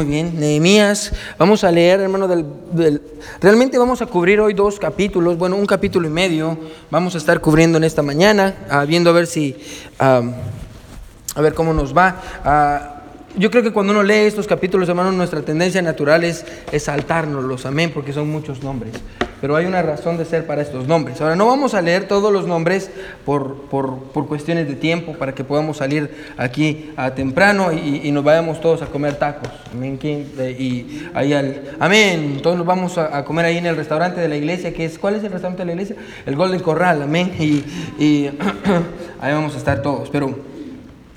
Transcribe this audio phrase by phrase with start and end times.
[0.00, 3.02] Muy bien, Nehemías, vamos a leer, hermano, del,
[3.38, 6.56] realmente vamos a cubrir hoy dos capítulos, bueno, un capítulo y medio,
[6.90, 9.54] vamos a estar cubriendo en esta mañana, ah, viendo a ver si,
[9.98, 10.22] a
[11.36, 12.16] ver cómo nos va.
[12.42, 12.99] Ah,
[13.36, 16.44] yo creo que cuando uno lee estos capítulos, hermano, nuestra tendencia natural es,
[16.78, 18.94] saltárnoslos, amén, porque son muchos nombres.
[19.40, 21.20] Pero hay una razón de ser para estos nombres.
[21.20, 22.90] Ahora, no vamos a leer todos los nombres
[23.24, 28.60] por, por, cuestiones de tiempo, para que podamos salir aquí a temprano y, nos vayamos
[28.60, 29.48] todos a comer tacos.
[29.72, 29.98] Amén.
[30.02, 32.40] Y ahí al, amén.
[32.42, 35.14] Todos nos vamos a, comer ahí en el restaurante de la iglesia, que es, ¿cuál
[35.14, 35.96] es el restaurante de la iglesia?
[36.26, 37.32] El Golden Corral, amén.
[37.38, 37.64] Y,
[37.98, 38.26] y
[39.20, 40.10] ahí vamos a estar todos.
[40.10, 40.49] Pero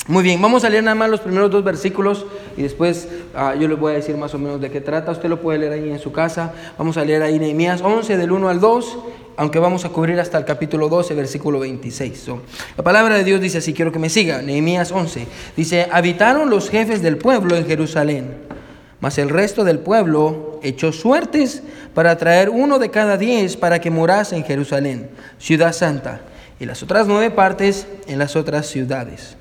[0.08, 2.26] muy bien, vamos a leer nada más los primeros dos versículos
[2.58, 5.12] y después ah, yo les voy a decir más o menos de qué trata.
[5.12, 6.52] Usted lo puede leer ahí en su casa.
[6.78, 8.98] Vamos a leer ahí Nehemías 11 del 1 al 2,
[9.38, 12.28] aunque vamos a cubrir hasta el capítulo 12, versículo 26.
[12.76, 14.42] la palabra de Dios dice así, quiero que me siga.
[14.42, 18.36] Nehemías 11 dice, habitaron los jefes del pueblo en Jerusalén,
[19.00, 23.90] mas el resto del pueblo echó suertes para traer uno de cada diez para que
[23.90, 26.24] morase en Jerusalén, ciudad santa,
[26.60, 29.38] y las otras nueve partes en las otras ciudades.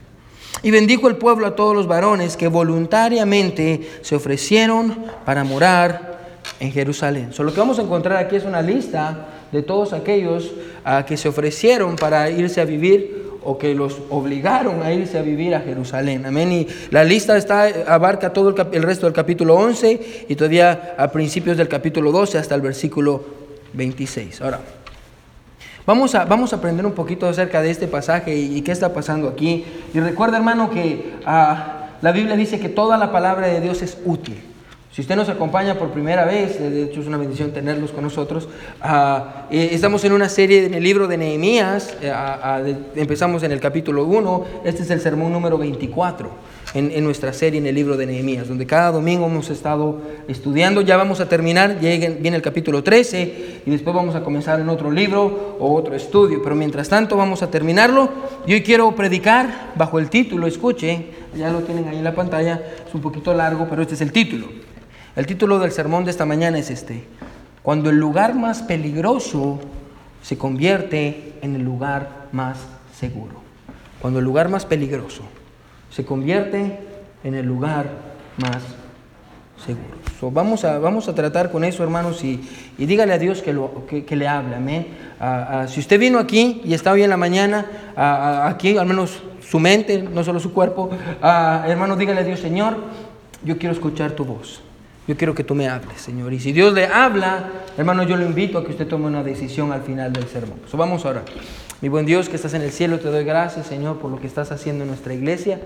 [0.63, 6.13] Y bendijo el pueblo a todos los varones que voluntariamente se ofrecieron para morar
[6.61, 7.33] en Jerusalén.
[7.33, 10.53] So, lo que vamos a encontrar aquí es una lista de todos aquellos
[10.85, 15.23] ah, que se ofrecieron para irse a vivir o que los obligaron a irse a
[15.23, 16.25] vivir a Jerusalén.
[16.27, 16.53] Amén.
[16.53, 21.09] Y la lista está, abarca todo el, el resto del capítulo 11 y todavía a
[21.09, 23.25] principios del capítulo 12 hasta el versículo
[23.73, 24.41] 26.
[24.43, 24.61] Ahora.
[25.85, 29.29] Vamos a, vamos a aprender un poquito acerca de este pasaje y, qué está pasando
[29.29, 29.65] aquí.
[29.93, 33.99] Y recuerda, hermano, que ah, la Biblia dice que toda la palabra de Dios es
[34.05, 34.41] útil.
[34.93, 38.47] Si usted nos acompaña por primera vez, de hecho es una bendición tenerlos con nosotros,
[39.51, 42.13] eh, estamos en una serie en el libro de Nehemías, eh,
[42.95, 46.29] empezamos en el capítulo 1, este es el sermón número 24
[46.75, 50.81] en, nuestra serie en el libro de Nehemías, donde cada domingo hemos estado estudiando.
[50.81, 54.91] Ya vamos a terminar, viene el capítulo 13 y después vamos a comenzar en otro
[54.91, 56.43] libro o otro estudio.
[56.43, 58.09] Pero mientras tanto vamos a terminarlo.
[58.47, 61.07] Y hoy quiero predicar bajo el título, escuche,
[61.37, 64.13] ya lo tienen ahí en la pantalla, es un poquito largo, pero este es el
[64.13, 64.49] título.
[65.15, 67.05] El título del sermón de esta mañana es este.
[67.63, 69.61] Cuando el lugar más peligroso
[70.23, 72.59] se convierte en el lugar más
[72.99, 73.43] seguro.
[74.01, 75.23] Cuando el lugar más peligroso
[75.93, 76.79] se convierte
[77.23, 77.87] en el lugar
[78.39, 78.63] más
[79.65, 80.33] seguro.
[80.33, 82.41] vamos, a, vamos a tratar con eso, hermanos, y,
[82.79, 84.57] dígale a Dios que, lo, que, le hable.
[84.57, 84.87] Amén.
[85.69, 87.67] si usted vino aquí y está hoy en la mañana,
[88.47, 90.91] aquí, al menos su mente, no solo su cuerpo,
[91.23, 92.77] hermano, dígale a Dios, Señor,
[93.45, 94.63] yo quiero escuchar tu voz.
[95.09, 96.33] Yo quiero que tú me hables, Señor.
[96.33, 99.73] Y si Dios le habla, hermano, yo lo invito a que usted tome una decisión
[99.73, 100.61] al final del sermón.
[100.71, 101.25] So, vamos ahora.
[101.83, 104.29] Mi buen Dios que estás en el cielo, te doy gracias, Señor, por lo que
[104.29, 105.61] estás haciendo en nuestra iglesia.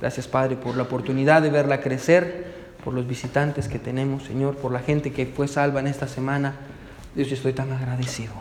[0.00, 2.44] Gracias, Padre, por la oportunidad de verla crecer,
[2.82, 6.56] por los visitantes que tenemos, Señor, por la gente que fue salva en esta semana.
[7.14, 8.32] Dios, yo estoy tan agradecido.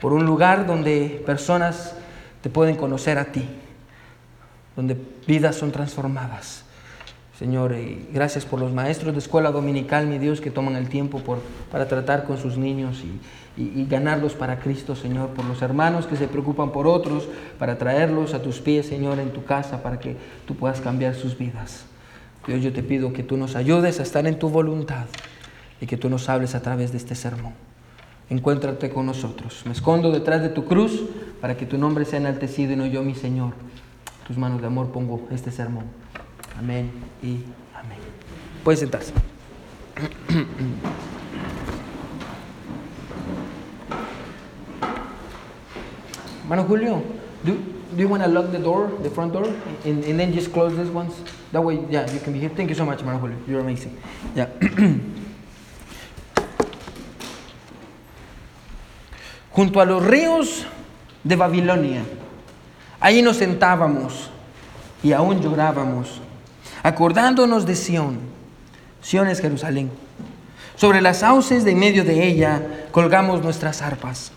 [0.00, 1.96] Por un lugar donde personas
[2.40, 3.46] te pueden conocer a ti,
[4.74, 6.64] donde vidas son transformadas.
[7.38, 11.18] Señor, y gracias por los maestros de escuela dominical, mi Dios, que toman el tiempo
[11.18, 13.20] por, para tratar con sus niños y,
[13.56, 18.32] y, ganarlos para Cristo, Señor, por los hermanos que se preocupan por otros, para traerlos
[18.32, 21.84] a tus pies, Señor, en tu casa, para que tú puedas cambiar sus vidas.
[22.46, 25.04] Dios, yo te pido que tú nos ayudes a estar en tu voluntad
[25.80, 27.52] y que tú nos hables a través de este sermón.
[28.30, 29.62] Encuéntrate con nosotros.
[29.66, 31.02] Me escondo detrás de tu cruz
[31.40, 33.52] para que tu nombre sea enaltecido y no yo, mi Señor.
[34.26, 35.84] tus manos de amor pongo este sermón.
[36.58, 36.90] Amén
[37.22, 37.40] y
[37.74, 37.98] amén.
[38.64, 39.12] Pueden sentarse.
[46.48, 47.02] Mano Julio,
[47.44, 47.56] do,
[47.94, 49.46] do you want to lock the door, the front door,
[49.84, 51.14] and, and then just close this once?
[51.52, 52.48] That way, yeah, you can be here.
[52.50, 53.36] Thank you so much, Mano Julio.
[53.46, 53.96] You're amazing.
[54.34, 54.48] Yeah.
[59.52, 60.64] Junto a los ríos
[61.22, 62.02] de Babilonia,
[62.98, 64.30] allí nos sentábamos
[65.02, 66.22] y aún llorábamos,
[66.82, 68.18] acordándonos de Sión.
[69.02, 69.90] Sión es Jerusalén.
[70.76, 72.62] Sobre las sauces de en medio de ella
[72.92, 74.32] colgamos nuestras arpas.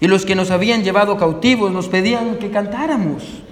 [0.00, 3.42] Y los que nos habían llevado cautivos nos pedían que cantáramos.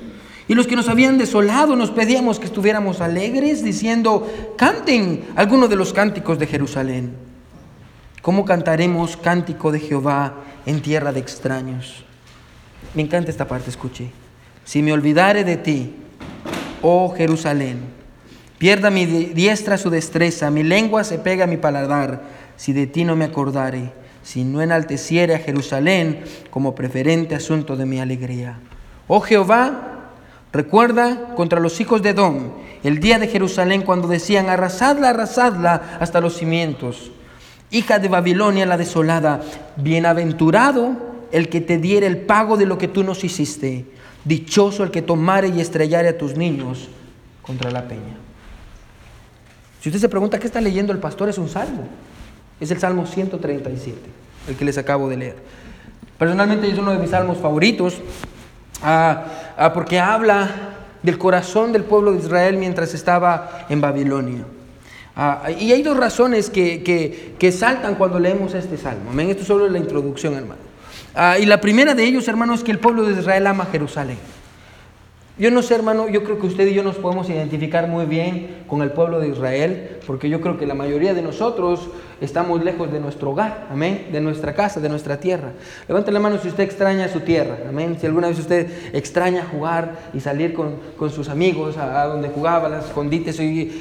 [0.48, 5.76] Y los que nos habían desolado nos pedíamos que estuviéramos alegres, diciendo, canten algunos de
[5.76, 7.16] los cánticos de Jerusalén.
[8.22, 10.34] ¿Cómo cantaremos cántico de Jehová
[10.64, 12.04] en tierra de extraños?
[12.94, 14.10] Me encanta esta parte, escuche.
[14.64, 15.94] Si me olvidare de ti,
[16.80, 17.80] oh Jerusalén,
[18.58, 22.22] pierda mi diestra su destreza, mi lengua se pega a mi paladar,
[22.56, 27.86] si de ti no me acordare si no enalteciere a Jerusalén como preferente asunto de
[27.86, 28.58] mi alegría.
[29.06, 30.10] Oh Jehová,
[30.52, 32.50] recuerda contra los hijos de Edom
[32.82, 37.12] el día de Jerusalén cuando decían, arrasadla, arrasadla hasta los cimientos.
[37.70, 39.42] Hija de Babilonia la desolada,
[39.76, 40.96] bienaventurado
[41.30, 43.84] el que te diere el pago de lo que tú nos hiciste,
[44.24, 46.88] dichoso el que tomare y estrellare a tus niños
[47.42, 48.16] contra la peña.
[49.80, 51.86] Si usted se pregunta qué está leyendo el pastor, es un salmo.
[52.60, 53.98] Es el Salmo 137,
[54.48, 55.36] el que les acabo de leer.
[56.18, 57.98] Personalmente es uno de mis salmos favoritos
[58.82, 59.24] ah,
[59.58, 60.48] ah, porque habla
[61.02, 64.44] del corazón del pueblo de Israel mientras estaba en Babilonia.
[65.14, 66.82] Ah, y hay dos razones que,
[67.38, 69.18] que, saltan cuando leemos este salmo.
[69.20, 70.60] Esto solo es la introducción, hermano.
[71.38, 74.18] y la primera de ellos, hermano, es que el pueblo de Israel ama Jerusalén.
[75.38, 78.64] Yo no sé, hermano, yo creo que usted y yo nos podemos identificar muy bien
[78.66, 81.90] con el pueblo de Israel, porque yo creo que la mayoría de nosotros
[82.20, 85.52] estamos lejos de nuestro hogar, amén, de nuestra casa, de nuestra tierra.
[85.86, 87.96] Levante la mano si usted extraña su tierra, amén.
[88.00, 90.76] Si alguna vez usted extraña jugar y salir con,
[91.10, 93.38] sus amigos a, donde jugaba, las escondites,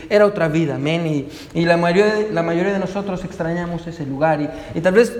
[0.09, 1.27] era otra vida, amén.
[1.53, 4.39] Y, la, mayoría de, la mayoría de nosotros extrañamos ese lugar.
[4.73, 5.17] Y, tal vez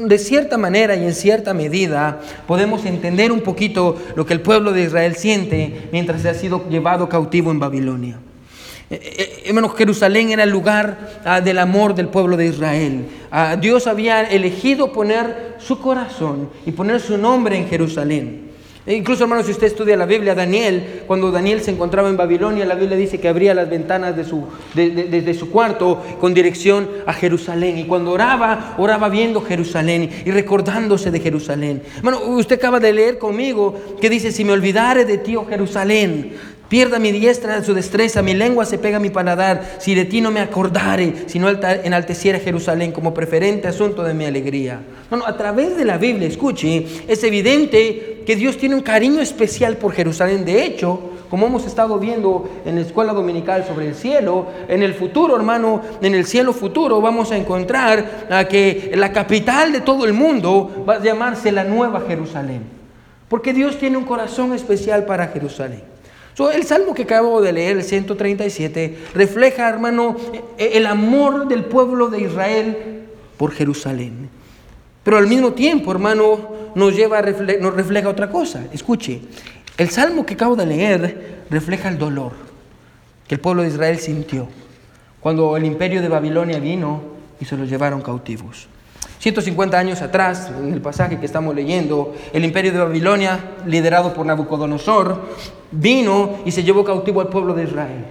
[0.00, 4.72] de cierta manera y en cierta medida podemos entender un poquito lo que el pueblo
[4.72, 8.18] de Israel siente mientras se ha sido llevado cautivo en Babilonia.
[8.88, 13.06] Eh, eh, hermanos, Jerusalén era el lugar ah, del amor del pueblo de Israel.
[13.30, 18.46] Ah, Dios había elegido poner su corazón y poner su nombre en Jerusalén.
[18.86, 22.64] E incluso, hermanos, si usted estudia la Biblia, Daniel, cuando Daniel se encontraba en Babilonia,
[22.64, 27.12] la Biblia dice que abría las ventanas de su, de, su cuarto con dirección a
[27.12, 27.78] Jerusalén.
[27.78, 31.82] Y cuando oraba, oraba viendo Jerusalén y recordándose de Jerusalén.
[31.96, 36.34] Hermano, usted acaba de leer conmigo que dice, si me olvidare de ti, oh Jerusalén,
[36.68, 40.20] Pierda mi diestra su destreza, mi lengua se pega a mi paladar, si de ti
[40.20, 44.80] no me acordare, si no enalteciera Jerusalén como preferente asunto de mi alegría.
[45.08, 49.76] Bueno, a través de la Biblia, escuche, es evidente que Dios tiene un cariño especial
[49.76, 50.44] por Jerusalén.
[50.44, 54.94] De hecho, como hemos estado viendo en la escuela dominical sobre el cielo, en el
[54.94, 60.14] futuro, hermano, en el cielo futuro vamos a encontrar que la capital de todo el
[60.14, 62.62] mundo va a llamarse la Nueva Jerusalén.
[63.28, 65.95] Porque Dios tiene un corazón especial para Jerusalén
[66.52, 70.16] el salmo que acabo de leer, el 137, refleja, hermano,
[70.58, 73.06] e, el amor del pueblo de Israel
[73.38, 74.28] por Jerusalén.
[75.02, 78.66] Pero al mismo tiempo, hermano, nos, lleva nos refleja otra cosa.
[78.72, 79.22] Escuche,
[79.78, 82.32] el salmo que acabo de leer refleja el dolor
[83.26, 84.48] que el pueblo de Israel sintió
[85.20, 87.02] cuando el imperio de Babilonia vino
[87.40, 88.68] y se los llevaron cautivos.
[89.18, 94.26] 150 años atrás, en el pasaje que estamos leyendo, el imperio de Babilonia, liderado por
[94.26, 95.20] Nabucodonosor,
[95.70, 98.04] vino y se llevó cautivo al pueblo de Israel.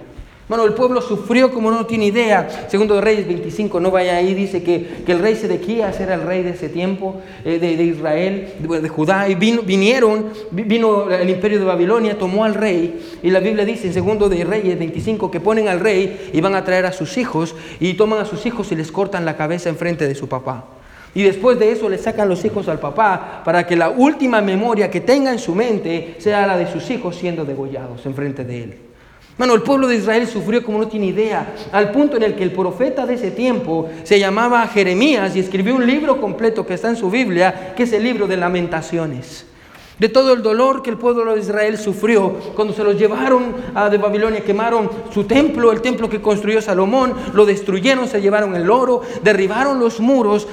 [0.48, 2.68] Bueno, el pueblo sufrió como no tiene idea.
[2.68, 6.44] Segundo de Reyes 25, no vaya ahí, dice que, el rey Sedequías era el rey
[6.44, 11.64] de ese tiempo, eh, de, Israel, de, Judá, y vino, vinieron, vino el imperio de
[11.64, 15.66] Babilonia, tomó al rey, y la Biblia dice en segundo de Reyes 25 que ponen
[15.66, 18.76] al rey y van a traer a sus hijos, y toman a sus hijos y
[18.76, 20.75] les cortan la cabeza enfrente de su papá.
[21.16, 24.90] Y después de eso le sacan los hijos al papá para que la última memoria
[24.90, 28.74] que tenga en su mente sea la de sus hijos siendo degollados enfrente de él.
[29.38, 32.42] Bueno, el pueblo de Israel sufrió como no tiene idea, al punto en el que
[32.42, 36.90] el profeta de ese tiempo se llamaba Jeremías y escribió un libro completo que está
[36.90, 39.45] en su Biblia, que es el libro de lamentaciones
[39.98, 43.88] de todo el dolor que el pueblo de Israel sufrió cuando se los llevaron a
[43.88, 48.70] de Babilonia, quemaron su templo, el templo que construyó Salomón, lo destruyeron, se llevaron el
[48.70, 50.46] oro, derribaron los muros,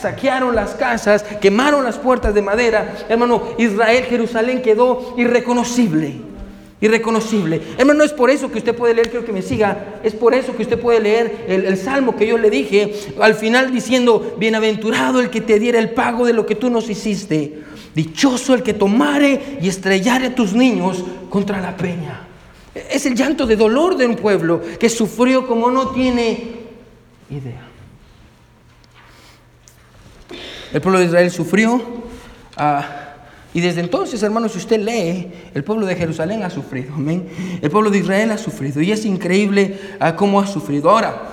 [0.00, 2.94] saquearon las casas, quemaron las puertas de madera.
[3.08, 6.14] Hermano, Israel, Jerusalén quedó irreconocible.
[6.78, 7.60] Irreconocible.
[7.78, 10.34] Hermano, no es por eso que usted puede leer, creo que me siga, es por
[10.34, 14.34] eso que usted puede leer el, el salmo que yo le dije al final diciendo,
[14.38, 17.62] bienaventurado el que te diera el pago de lo que tú nos hiciste.
[17.96, 22.26] Dichoso el que tomare y estrellare tus niños contra la peña.
[22.74, 26.56] Es el llanto de dolor de un pueblo que sufrió como no tiene
[27.30, 27.66] idea.
[30.74, 31.82] El pueblo de Israel sufrió
[32.58, 33.14] ah,
[33.54, 36.92] y desde entonces, hermanos, si usted lee, el pueblo de Jerusalén ha sufrido.
[36.92, 37.26] Amén.
[37.62, 40.90] El pueblo de Israel ha sufrido y es increíble ah, cómo ha sufrido.
[40.90, 41.30] Ahora,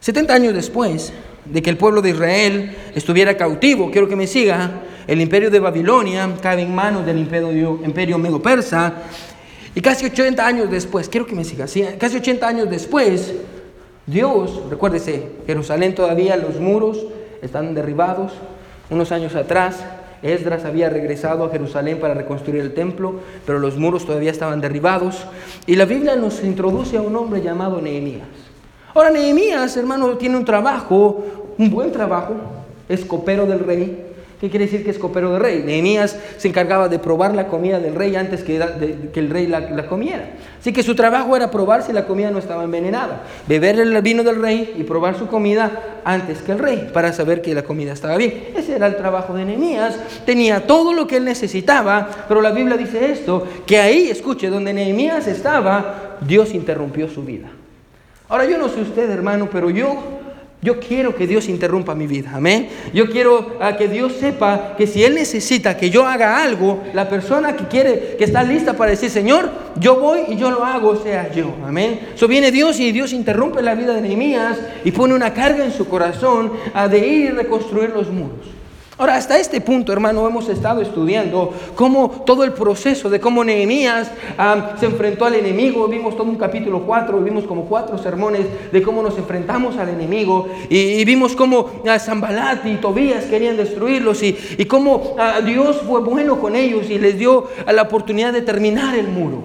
[0.00, 1.10] 70 años después
[1.46, 5.58] de que el pueblo de Israel estuviera cautivo, quiero que me siga, el imperio de
[5.58, 8.94] Babilonia cae en manos del imperio, imperio medo-persa.
[9.74, 11.66] Y casi 80 años después, quiero que me siga,
[11.98, 13.34] casi 80 años después,
[14.06, 17.04] Dios, recuérdese, Jerusalén todavía los muros
[17.42, 18.34] están derribados.
[18.88, 19.84] Unos años atrás,
[20.22, 23.14] Esdras había regresado a Jerusalén para reconstruir el templo,
[23.44, 25.26] pero los muros todavía estaban derribados.
[25.66, 28.28] Y la Biblia nos introduce a un hombre llamado Nehemías.
[28.94, 31.24] Ahora, Nehemías, hermano, tiene un trabajo,
[31.58, 32.36] un buen trabajo,
[32.88, 34.09] es copero del rey,
[34.40, 35.62] ¿Qué quiere decir que es copero de rey?
[35.62, 40.30] Nehemías se encargaba de probar la comida del rey antes que, el rey la, comiera.
[40.58, 44.24] Así que su trabajo era probar si la comida no estaba envenenada, beber el vino
[44.24, 47.92] del rey y probar su comida antes que el rey para saber que la comida
[47.92, 48.48] estaba bien.
[48.56, 49.98] Ese era el trabajo de Nehemías.
[50.24, 54.72] Tenía todo lo que él necesitaba, pero la Biblia dice esto, que ahí, escuche, donde
[54.72, 57.48] Nehemías estaba, Dios interrumpió su vida.
[58.30, 60.19] Ahora yo no sé usted, hermano, pero yo
[60.62, 62.68] yo quiero que Dios interrumpa mi vida, amén.
[62.92, 67.08] Yo quiero ah, que Dios sepa que si Él necesita que yo haga algo, la
[67.08, 71.02] persona que quiere, que está lista para decir, Señor, yo voy y yo lo hago,
[71.02, 72.08] sea yo, amén.
[72.14, 75.72] Eso viene Dios y Dios interrumpe la vida de Nehemías y pone una carga en
[75.72, 78.59] su corazón a de ir y reconstruir los muros.
[79.00, 84.10] Ahora, hasta este punto, hermano, hemos estado estudiando cómo todo el proceso de cómo Nehemías
[84.36, 85.88] ah, se enfrentó al enemigo.
[85.88, 90.50] Vimos todo un capítulo 4, vimos como cuatro sermones de cómo nos enfrentamos al enemigo.
[90.68, 96.00] Y, vimos cómo uh, Zambalat y Tobías querían destruirlos y, y cómo ah, Dios fue
[96.00, 99.44] bueno con ellos y les dio la oportunidad de terminar el muro.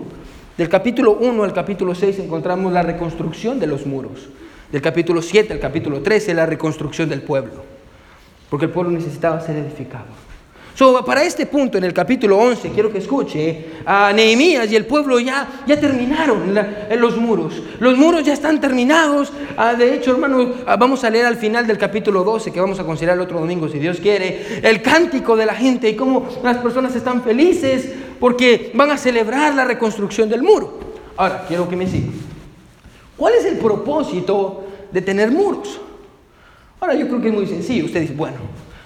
[0.58, 4.28] Del capítulo 1 al capítulo 6 encontramos la reconstrucción de los muros.
[4.70, 7.65] Del capítulo 7 al capítulo 13 la reconstrucción del pueblo
[8.50, 10.06] porque el pueblo necesitaba ser edificado.
[11.06, 15.20] para este punto, en el capítulo 11, quiero que escuche, a Nehemías y el pueblo
[15.20, 16.56] ya, ya terminaron
[16.90, 17.62] en los muros.
[17.80, 19.32] Los muros ya están terminados.
[19.58, 22.80] Ah, de hecho, hermano, ah, vamos a leer al final del capítulo 12, que vamos
[22.80, 26.28] a considerar el otro domingo, si Dios quiere, el cántico de la gente y cómo
[26.44, 30.80] las personas están felices porque van a celebrar la reconstrucción del muro.
[31.18, 32.14] Ahora, quiero que me sigan.
[33.18, 35.80] ¿Cuál es el propósito de tener muros?
[36.86, 37.86] Ahora yo creo que es muy sencillo.
[37.86, 38.38] Usted dice, bueno,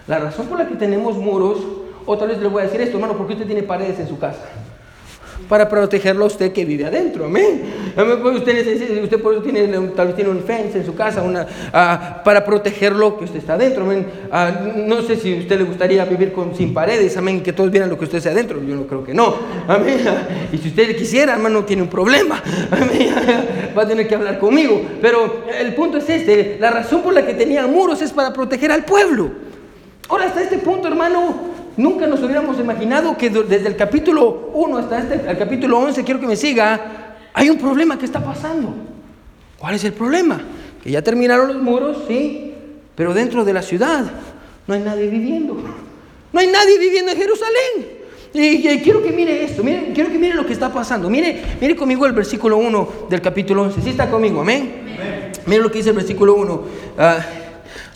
[0.07, 1.57] la razón por la que tenemos muros,
[2.05, 4.39] otra vez le voy a decir esto, hermano, porque usted tiene paredes en su casa?
[5.48, 7.62] Para protegerlo a usted que vive adentro, amén.
[7.96, 11.41] Pues usted, usted por eso tiene, tal vez tiene un fence en su casa, una,
[11.43, 14.05] uh, para protegerlo que usted está adentro, amén.
[14.31, 17.72] Uh, no sé si a usted le gustaría vivir con, sin paredes, amén, que todos
[17.72, 19.36] vieran lo que usted sea adentro, yo no creo que no,
[19.67, 20.00] amén.
[20.51, 22.41] Y si usted quisiera, hermano, tiene un problema,
[22.72, 23.15] amén.
[23.77, 24.81] Va a tener que hablar conmigo.
[25.01, 28.72] Pero el punto es este, la razón por la que tenía muros es para proteger
[28.72, 29.31] al pueblo.
[30.10, 34.99] Ahora, hasta este punto, hermano, Nunca nos hubiéramos imaginado que desde el capítulo 1 hasta
[34.99, 38.73] este, el capítulo 11, quiero que me siga, hay un problema que está pasando.
[39.57, 40.41] ¿Cuál es el problema?
[40.83, 42.53] Que ya terminaron los muros, sí,
[42.95, 44.05] pero dentro de la ciudad
[44.67, 45.55] no hay nadie viviendo.
[46.31, 47.99] No hay nadie viviendo en Jerusalén.
[48.33, 51.09] Y, quiero que mire esto, mire, quiero que mire lo que está pasando.
[51.09, 53.81] Mire, mire conmigo el versículo 1 del capítulo 11.
[53.81, 54.41] ¿Sí está conmigo?
[54.41, 54.85] Amén.
[55.45, 56.63] Mire lo que dice el versículo 1.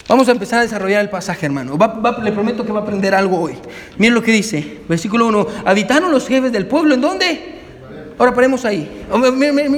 [0.07, 1.77] Vamos a empezar a desarrollar el pasaje, hermano.
[2.23, 3.53] le prometo que va a aprender algo hoy.
[3.97, 5.47] Miren lo que dice, versículo 1.
[5.65, 7.53] Habitaron los jefes del pueblo, ¿en dónde?
[8.19, 8.89] Ahora paremos ahí.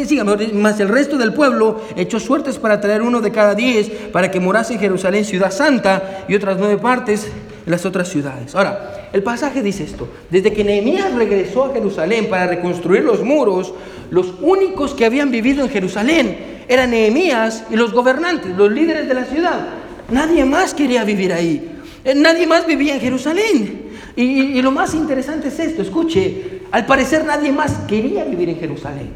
[0.08, 4.32] Síganme, más el resto del pueblo echó suertes para traer uno de cada diez para
[4.32, 7.28] que morase en Jerusalén, ciudad santa, y otras nueve partes
[7.66, 8.56] en las otras ciudades.
[8.56, 10.10] Ahora, el pasaje dice esto.
[10.30, 13.74] Desde que Nehemías regresó a Jerusalén para reconstruir los muros,
[14.10, 19.14] los únicos que habían vivido en Jerusalén eran Nehemías y los gobernantes, los líderes de
[19.14, 19.85] la ciudad.
[20.10, 21.72] Nadie más quería vivir ahí.
[22.04, 23.86] Eh, nadie más vivía en Jerusalén.
[24.16, 29.10] Y, lo más interesante es esto, escuche, al parecer nadie más quería vivir en Jerusalén.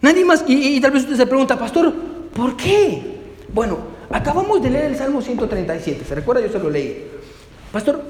[0.00, 1.94] Nadie más, y, tal vez usted se pregunta, pastor,
[2.34, 3.02] ¿por qué?
[3.54, 3.78] Bueno,
[4.10, 6.44] acabamos de leer el Salmo 137, ¿se recuerda?
[6.44, 7.04] Yo se lo leí.
[7.70, 8.02] Pastor,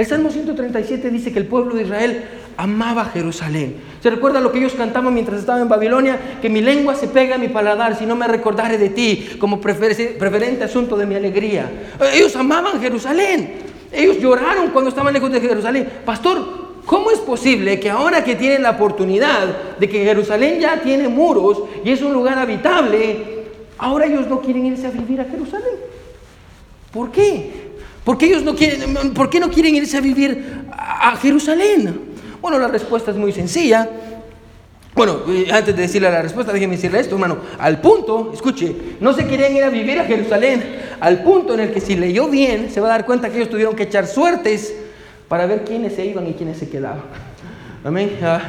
[0.00, 2.24] el Salmo 137 dice que el pueblo de Israel
[2.56, 3.76] amaba Jerusalén.
[4.02, 6.38] ¿Se recuerda lo que ellos cantaban mientras estaban en Babilonia?
[6.40, 9.60] Que mi lengua se pega a mi paladar si no me recordare de ti como
[9.60, 11.70] preferente asunto de mi alegría.
[12.14, 13.56] Ellos amaban Jerusalén.
[13.92, 15.86] Ellos lloraron cuando estaban lejos de Jerusalén.
[16.02, 21.08] Pastor, ¿cómo es posible que ahora que tienen la oportunidad de que Jerusalén ya tiene
[21.08, 23.18] muros y es un lugar habitable,
[23.76, 25.90] ahora ellos no quieren irse a vivir a Jerusalén?
[26.90, 27.59] ¿Por qué?
[28.04, 32.00] ¿Por qué ellos no quieren, por qué no quieren irse a vivir a Jerusalén?
[32.40, 33.88] Bueno, la respuesta es muy sencilla.
[34.94, 37.38] Bueno, eh, antes de decirle la respuesta, déjeme decirle esto, hermano.
[37.58, 40.62] Al punto, escuche, no se querían ir a vivir a Jerusalén,
[40.98, 43.50] al punto en el que si leyó bien, se va a dar cuenta que ellos
[43.50, 44.74] tuvieron que echar suertes
[45.28, 47.02] para ver quiénes se iban y quiénes se quedaban.
[47.84, 48.18] Amén.
[48.22, 48.40] Ah,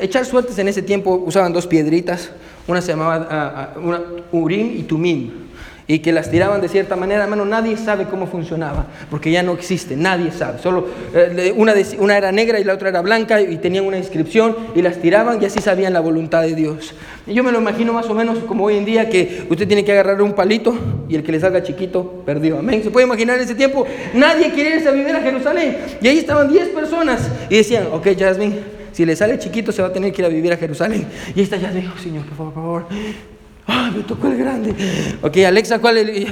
[0.00, 2.30] echar suertes en ese tiempo usaban dos piedritas,
[2.66, 4.00] una se llamaba ah, ah,
[4.32, 5.45] Urim y Tumim
[5.88, 9.52] y que las tiraban de cierta manera, hermano, nadie sabe cómo funcionaba, porque ya no
[9.52, 10.58] existe, nadie sabe.
[10.58, 14.56] Solo eh, una, una, era negra y la otra era blanca y tenían una inscripción
[14.74, 16.94] y las tiraban y así sabían la voluntad de Dios.
[17.26, 19.84] Y yo me lo imagino más o menos como hoy en día que usted tiene
[19.84, 20.76] que agarrar un palito
[21.08, 22.58] y el que le salga chiquito perdió.
[22.58, 22.82] Amén.
[22.82, 23.86] ¿Se puede imaginar en ese tiempo?
[24.12, 25.76] Nadie quiere irse a vivir a Jerusalén.
[26.00, 28.56] Y ahí estaban 10 personas y decían, ok, Jasmine,
[28.90, 31.06] si le sale chiquito se va a tener que ir a vivir a Jerusalén.
[31.34, 33.35] Y ahí está Jasmine, oh, Señor, por favor, por favor
[33.66, 34.74] ¡Ah, me tocó el grande!
[35.22, 36.28] Ok, Alexa, ¿cuál es?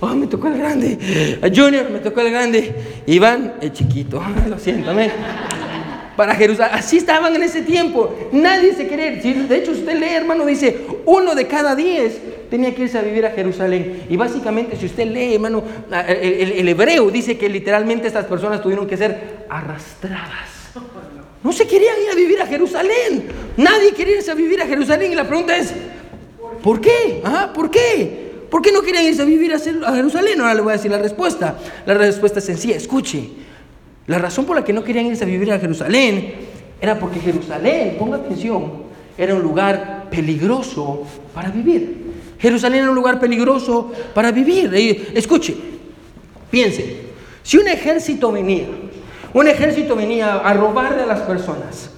[0.00, 0.98] ¡Ah, me tocó el grande!
[1.54, 2.74] Junior, me tocó el grande.
[3.06, 4.22] Iván, el chiquito.
[4.48, 5.10] Lo siento, amén
[6.16, 6.72] para Jerusalén.
[6.74, 8.12] Así estaban en ese tiempo.
[8.32, 9.46] Nadie se quería ir.
[9.46, 12.18] De hecho, usted lee, hermano, dice, uno de cada diez
[12.50, 14.04] tenía que irse a vivir a Jerusalén.
[14.08, 15.62] Y básicamente, si usted lee, hermano,
[16.08, 20.56] el, hebreo dice que literalmente estas personas tuvieron que ser arrastradas.
[21.44, 23.28] No se querían ir a vivir a Jerusalén.
[23.56, 25.12] Nadie quería irse a vivir a Jerusalén.
[25.12, 25.72] Y la pregunta es,
[26.66, 27.22] ¿por qué?
[27.54, 28.26] ¿Por qué?
[28.50, 29.58] ¿Por qué no querían irse a vivir a
[29.94, 30.40] Jerusalén?
[30.40, 31.56] Ahora le voy a decir la respuesta.
[31.86, 32.74] La respuesta es sencilla.
[32.74, 33.28] Escuche.
[34.08, 36.34] La razón por la que no querían irse a vivir a Jerusalén
[36.80, 38.82] era porque Jerusalén, ponga atención,
[39.16, 42.04] era un lugar peligroso para vivir.
[42.40, 45.12] Jerusalén era un lugar peligroso para vivir.
[45.14, 45.56] escuche,
[46.50, 46.96] piense,
[47.44, 48.66] si un ejército venía,
[49.32, 51.90] un ejército venía a robarle a las personas,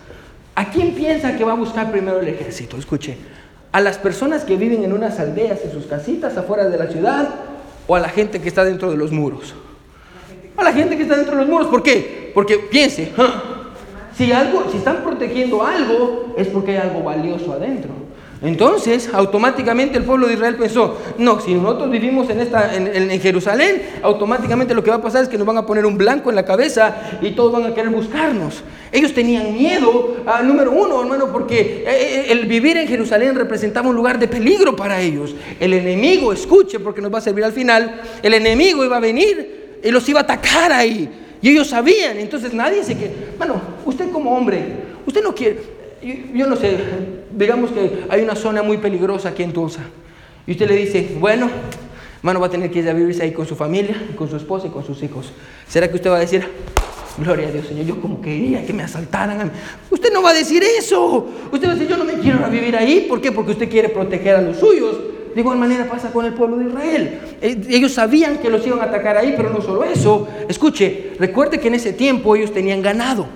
[0.54, 2.76] ¿a quién piensa que va a buscar primero el ejército?
[2.76, 3.16] Escuche,
[3.72, 7.28] ¿a las personas que viven en unas aldeas, en sus casitas afuera de la ciudad,
[7.86, 9.54] o a la gente que está dentro de los muros?
[10.58, 11.68] a la gente que está dentro de los muros.
[11.68, 12.32] ¿Por qué?
[12.34, 13.12] Porque piense,
[14.16, 17.90] si, algo, si están protegiendo algo, es porque hay algo valioso adentro.
[18.40, 23.82] Entonces, automáticamente el pueblo de Israel pensó, no, si nosotros vivimos en, esta, en, Jerusalén,
[24.02, 26.36] automáticamente lo que va a pasar es que nos van a poner un blanco en
[26.36, 28.62] la cabeza y todos van a querer buscarnos.
[28.92, 33.88] Ellos tenían miedo, ah, número uno, hermano, porque eh, eh, el vivir en Jerusalén representaba
[33.88, 35.34] un lugar de peligro para ellos.
[35.58, 39.78] El enemigo, escuche, porque nos va a servir al final, el enemigo iba a venir
[39.82, 41.08] y los iba a atacar ahí.
[41.42, 43.14] Y ellos sabían, entonces nadie se quiere.
[43.36, 44.60] Bueno, usted como hombre,
[45.06, 45.60] usted no quiere,
[46.34, 46.76] yo, no sé,
[47.38, 49.80] digamos que hay una zona muy peligrosa aquí en Tulsa.
[50.46, 51.48] Y usted le dice, bueno,
[52.18, 54.66] hermano, va a tener que ir a vivirse ahí con su familia, con su esposa
[54.66, 55.32] y con sus hijos.
[55.68, 56.46] ¿Será que usted va a decir,
[57.18, 59.52] gloria a Dios, Señor, yo como quería que me asaltaran?
[59.90, 61.28] Usted no va a decir eso.
[61.52, 63.06] Usted va a decir, yo no me quiero a vivir ahí.
[63.08, 63.30] ¿Por qué?
[63.30, 64.96] Porque usted quiere proteger a los suyos.
[65.34, 67.20] De igual manera pasa con el pueblo de Israel.
[67.40, 70.26] Eh, ellos sabían que los iban a atacar ahí, pero no solo eso.
[70.48, 73.26] Escuche, recuerde que en ese tiempo ellos tenían ganado.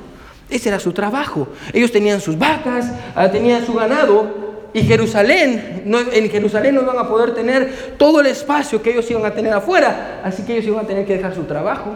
[0.52, 1.48] Ese era su trabajo.
[1.72, 4.52] Ellos tenían sus vacas, ah, tenían su ganado.
[4.74, 5.82] Y Jerusalén,
[6.12, 9.52] en Jerusalén no iban a poder tener todo el espacio que ellos iban a tener
[9.52, 10.20] afuera.
[10.24, 11.90] Así que ellos iban a tener que dejar su trabajo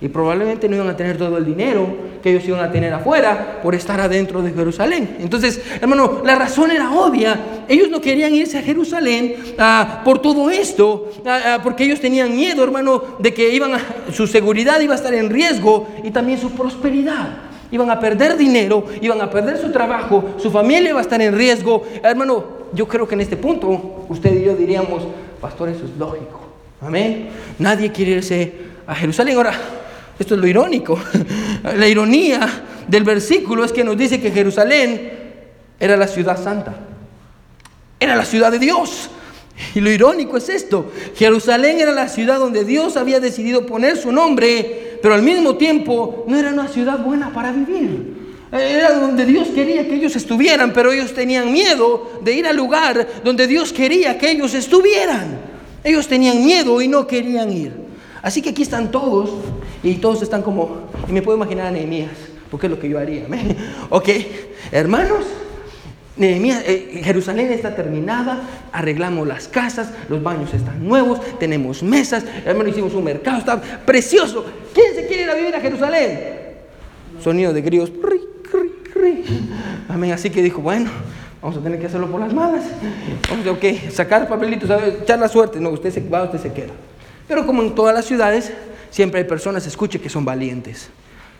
[0.00, 1.86] y probablemente no iban a tener todo el dinero
[2.22, 5.16] que ellos iban a tener afuera por estar adentro de Jerusalén.
[5.18, 7.64] Entonces, hermano, la razón era obvia.
[7.68, 12.62] Ellos no querían irse a Jerusalén ah, por todo esto, ah, porque ellos tenían miedo,
[12.62, 13.72] hermano, de que iban
[14.12, 17.53] su seguridad iba a estar en riesgo y también su prosperidad.
[17.74, 21.34] Iban a perder dinero, iban a perder su trabajo, su familia iba a estar en
[21.34, 21.82] riesgo.
[22.04, 25.02] Hermano, yo creo que en este punto usted y yo diríamos,
[25.40, 26.40] pastor, eso es lógico.
[26.80, 27.30] Amén.
[27.58, 28.52] Nadie quiere irse
[28.86, 29.36] a Jerusalén.
[29.38, 29.54] Ahora,
[30.16, 30.96] esto es lo irónico.
[31.64, 32.48] La ironía
[32.86, 35.10] del versículo es que nos dice que Jerusalén
[35.80, 36.76] era la ciudad santa.
[37.98, 39.10] Era la ciudad de Dios.
[39.74, 40.92] Y lo irónico es esto.
[41.16, 46.24] Jerusalén era la ciudad donde Dios había decidido poner su nombre, pero al mismo tiempo
[46.26, 48.14] no era una ciudad buena para vivir.
[48.52, 53.06] Era donde Dios quería que ellos estuvieran, pero ellos tenían miedo de ir al lugar
[53.24, 55.38] donde Dios quería que ellos estuvieran.
[55.82, 57.72] Ellos tenían miedo y no querían ir.
[58.22, 59.30] Así que aquí están todos
[59.82, 62.12] y todos están como, y me puedo imaginar a Nehemías,
[62.50, 63.26] porque es lo que yo haría.
[63.90, 64.08] ok,
[64.70, 65.24] hermanos,
[66.16, 72.70] Nehemías, eh, Jerusalén está terminada, arreglamos las casas, los baños están nuevos, tenemos mesas, hermanos,
[72.70, 74.46] hicimos un mercado, está precioso.
[74.72, 76.20] ¿Quién se quiere ir a vivir a Jerusalén?
[77.20, 77.90] Sonido de grillos.
[79.88, 80.12] Amén.
[80.12, 80.88] Así que dijo, bueno,
[81.42, 82.62] vamos a tener que hacerlo por las malas.
[83.28, 84.70] Vamos, ok, sacar papelitos,
[85.02, 85.58] echar la suerte.
[85.58, 86.72] No, usted se va, usted se queda.
[87.26, 88.52] Pero como en todas las ciudades,
[88.90, 90.90] siempre hay personas, escuche, que son valientes.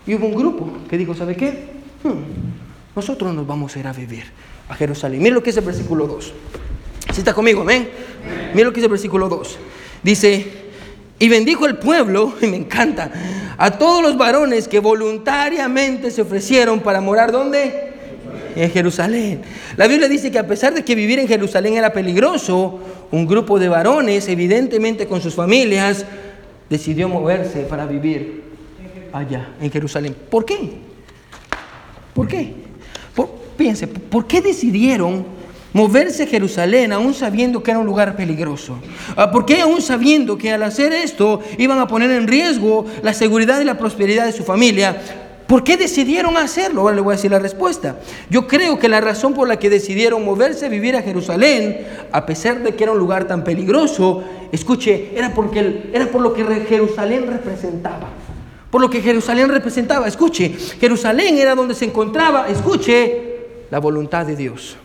[0.04, 1.68] Y hubo un grupo que dijo, ¿sabe qué?
[2.02, 4.24] Hmm, nosotros nos vamos a ir a vivir
[4.68, 5.22] a Jerusalén.
[5.22, 6.32] Mira lo que es el versículo 2.
[7.12, 7.88] Si está conmigo, amén.
[8.54, 9.58] Mira lo que es el versículo 2.
[10.02, 10.46] Dice,
[11.18, 13.10] y bendijo el pueblo, y me encanta,
[13.56, 17.92] a todos los varones que voluntariamente se ofrecieron para morar ¿dónde?
[18.56, 19.42] En Jerusalén.
[19.76, 23.58] La Biblia dice que a pesar de que vivir en Jerusalén era peligroso, un grupo
[23.58, 26.04] de varones, evidentemente con sus familias,
[26.70, 28.44] decidió moverse para vivir
[29.12, 30.16] allá, en Jerusalén.
[30.30, 30.72] ¿Por qué?
[32.12, 32.63] ¿Por qué?
[33.56, 35.24] Piense, ¿por qué decidieron
[35.72, 38.78] moverse a Jerusalén aún sabiendo que era un lugar peligroso?
[39.16, 43.12] Ah, ¿Por qué aún sabiendo que al hacer esto iban a poner en riesgo la
[43.12, 44.96] seguridad y la prosperidad de su familia?
[45.46, 46.80] ¿Por qué decidieron hacerlo?
[46.80, 47.96] Ahora le voy a decir la respuesta.
[48.30, 52.24] Yo creo que la razón por la que decidieron moverse a vivir a Jerusalén, a
[52.24, 56.44] pesar de que era un lugar tan peligroso, escuche, era, porque, era por lo que
[56.66, 58.08] Jerusalén representaba.
[58.70, 60.08] Por lo que Jerusalén representaba.
[60.08, 60.48] Escuche,
[60.80, 63.33] Jerusalén era donde se encontraba, escuche,
[63.74, 64.76] la voluntad de Dios.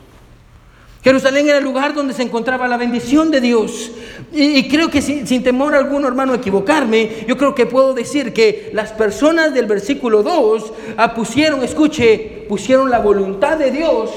[1.04, 3.92] Jerusalén era el lugar donde se encontraba la bendición de Dios.
[4.32, 8.72] Y, creo que sin, sin, temor alguno, hermano, equivocarme, yo creo que puedo decir que
[8.74, 14.10] las personas del versículo 2 ah, pusieron, escuche, pusieron la voluntad de Dios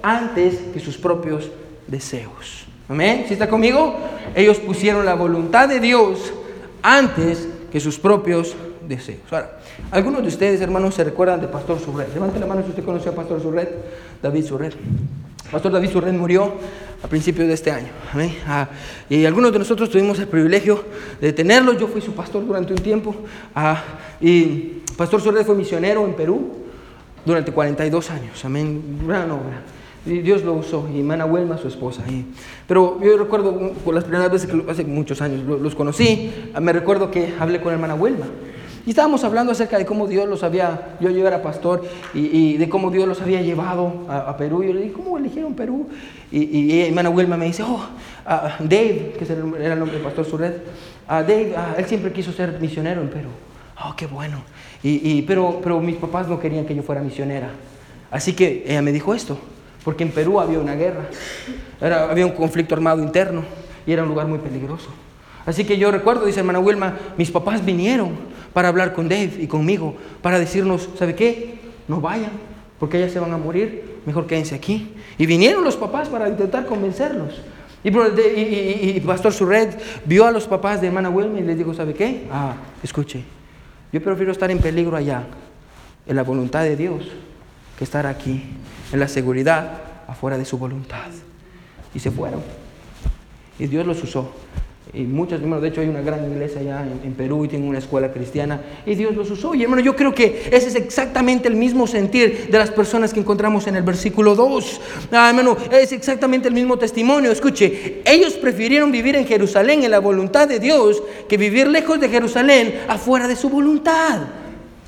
[0.00, 1.50] antes que sus propios
[1.88, 2.66] deseos.
[2.88, 3.24] Amén.
[3.26, 3.96] ¿Sí está conmigo?
[4.36, 6.32] Ellos pusieron la voluntad de Dios
[6.84, 8.54] antes que sus propios
[8.90, 9.20] deseos.
[9.30, 12.12] Ahora, algunos de ustedes, hermanos, se recuerdan de Pastor Surret.
[12.12, 13.70] Levante la mano si usted conoce a Pastor Surret,
[14.22, 14.74] David Surret.
[15.50, 16.52] Pastor David Surret murió
[17.02, 17.88] a principios de este año.
[18.46, 18.68] Ah,
[19.08, 20.84] y algunos de nosotros tuvimos el privilegio
[21.20, 21.72] de tenerlo.
[21.72, 23.14] Yo fui su pastor durante un tiempo.
[23.54, 23.82] Ah,
[24.20, 26.52] y Pastor Surret fue misionero en Perú
[27.24, 28.44] durante 42 años.
[28.44, 29.00] Amén.
[29.06, 29.62] Gran obra.
[30.06, 32.02] Y Dios lo usó, y hermana Huelma, su esposa.
[32.66, 37.10] pero yo recuerdo con las primeras veces que hace muchos años los conocí, me recuerdo
[37.10, 38.24] que hablé con hermana Huelma.
[38.90, 42.68] Y estábamos hablando acerca de cómo Dios los había, yo, yo era pastor, y, de
[42.68, 44.64] cómo Dios los había llevado a, Perú.
[44.64, 45.88] Yo le dije, ¿cómo eligieron Perú?
[46.32, 47.86] Y, y, hermana Wilma me dice, oh,
[48.26, 49.24] ah, Dave, que
[49.60, 50.56] era el nombre del pastor Surret,
[51.08, 53.28] uh, Dave, ah, él siempre quiso ser misionero en Perú.
[53.80, 54.42] Oh, qué bueno.
[54.82, 57.50] Y, pero, pero mis papás no querían que yo fuera misionera.
[58.10, 59.38] Así que ella me dijo esto,
[59.84, 61.04] porque en Perú había una guerra,
[61.80, 63.44] era, había un conflicto armado interno
[63.86, 64.88] y era un lugar muy peligroso.
[65.46, 69.46] Así que yo recuerdo, dice hermana Wilma, mis papás vinieron para hablar con Dave y
[69.46, 71.58] conmigo, para decirnos, ¿sabe qué?
[71.88, 72.32] No vayan,
[72.78, 74.94] porque ellas se van a morir, mejor quédense aquí.
[75.18, 77.40] Y vinieron los papás para intentar convencerlos.
[77.82, 79.70] Y, Pastor Surred
[80.04, 82.26] vio a los papás de hermana Wilma y les dijo, ¿sabe qué?
[82.30, 83.24] Ah, escuche,
[83.92, 85.24] yo prefiero estar en peligro allá,
[86.06, 87.08] en la voluntad de Dios,
[87.78, 88.44] que estar aquí,
[88.92, 91.08] en la seguridad, afuera de su voluntad.
[91.94, 92.42] Y se fueron.
[93.58, 94.32] Y Dios los usó
[94.92, 98.12] y muchas, de hecho hay una gran iglesia allá en, Perú y tiene una escuela
[98.12, 99.54] cristiana y Dios los usó.
[99.54, 103.20] Y hermano, yo creo que ese es exactamente el mismo sentir de las personas que
[103.20, 104.80] encontramos en el versículo 2.
[105.12, 107.30] Ah, hermano, es exactamente el mismo testimonio.
[107.30, 112.08] Escuche, ellos prefirieron vivir en Jerusalén en la voluntad de Dios que vivir lejos de
[112.08, 114.22] Jerusalén afuera de su voluntad.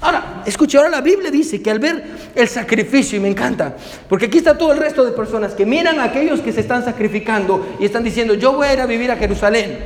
[0.02, 2.02] Ahora, escuche, ahora la Biblia dice que al ver
[2.34, 3.76] el sacrificio, y me encanta,
[4.08, 6.84] porque aquí está todo el resto de personas que miran a aquellos que se están
[6.84, 9.78] sacrificando y están diciendo, yo voy a ir a vivir a Jerusalén.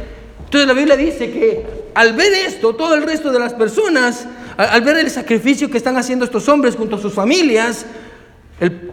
[0.43, 4.27] Entonces la Biblia dice que al ver esto, todo el resto de las personas,
[4.57, 7.85] al, ver el sacrificio que están haciendo estos hombres junto a sus familias,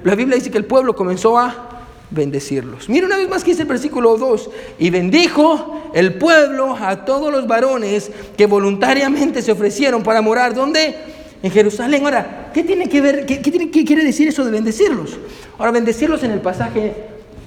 [0.03, 1.72] la Biblia dice que el pueblo comenzó a
[2.09, 2.89] bendecirlos.
[2.89, 7.31] Mira una vez más que dice el versículo 2, y bendijo el pueblo a todos
[7.31, 10.53] los varones que voluntariamente se ofrecieron para morar.
[10.53, 10.95] ¿Dónde?
[11.41, 12.03] En Jerusalén.
[12.05, 13.25] Ahora, ¿qué tiene que ver?
[13.25, 15.17] ¿Qué, qué quiere decir eso de bendecirlos?
[15.57, 16.93] Ahora, bendecirlos en el pasaje,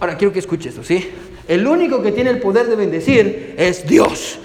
[0.01, 1.09] ahora quiero que escuche esto, ¿sí?
[1.49, 4.39] El único que tiene el poder de bendecir es Dios.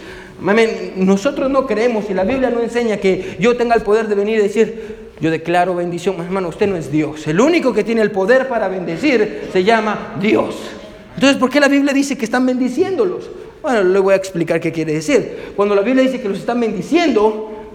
[0.95, 4.39] Nosotros no creemos y la Biblia no enseña que yo tenga el poder de venir
[4.39, 6.15] y decir, yo declaro bendición.
[6.19, 7.27] Hermano, usted no es Dios.
[7.27, 10.55] El único que tiene el poder para bendecir se llama Dios.
[11.13, 13.29] Entonces, ¿por qué la Biblia dice que están bendiciéndolos?
[13.61, 15.53] Bueno, le voy a explicar qué quiere decir.
[15.55, 17.67] Cuando la Biblia dice que los están bendiciendo,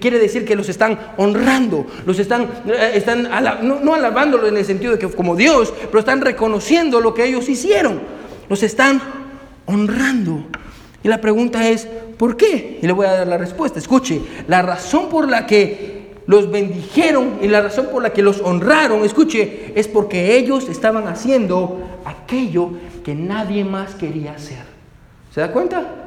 [0.00, 3.28] quiere decir que los están honrando, los están, eh, están
[3.62, 7.24] no, no alabándolo en el sentido de que como Dios, pero están reconociendo lo que
[7.24, 8.00] ellos hicieron.
[8.48, 9.00] Los están
[9.66, 10.46] honrando.
[11.04, 12.80] Y la pregunta es, ¿por qué?
[12.82, 13.78] Y le voy a dar la respuesta.
[13.78, 15.97] Escuche, la razón por la que
[16.28, 21.08] los bendijeron y la razón por la que los honraron, escuche, es porque ellos estaban
[21.08, 24.62] haciendo aquello que nadie más quería hacer.
[25.34, 26.04] ¿Se da cuenta?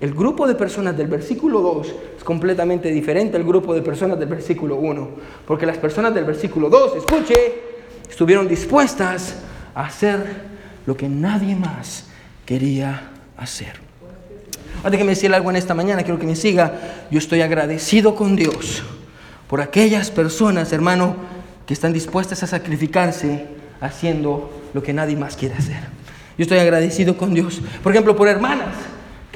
[0.00, 4.28] El grupo de personas del versículo 2 es completamente diferente al grupo de personas del
[4.28, 5.08] versículo 1,
[5.44, 7.34] porque las personas del versículo 2, escuche,
[8.08, 9.42] estuvieron dispuestas
[9.74, 10.20] a hacer
[10.86, 12.06] lo que nadie más
[12.44, 13.72] quería hacer.
[14.84, 17.08] Antes que me decir algo en esta mañana, quiero que me siga.
[17.10, 18.84] Yo estoy agradecido con Dios
[19.48, 21.16] por aquellas personas, hermano,
[21.66, 23.46] que están dispuestas a sacrificarse
[23.80, 25.80] haciendo lo que nadie más quiere hacer.
[26.38, 27.60] Yo estoy agradecido con Dios.
[27.82, 28.74] Por ejemplo, por hermanas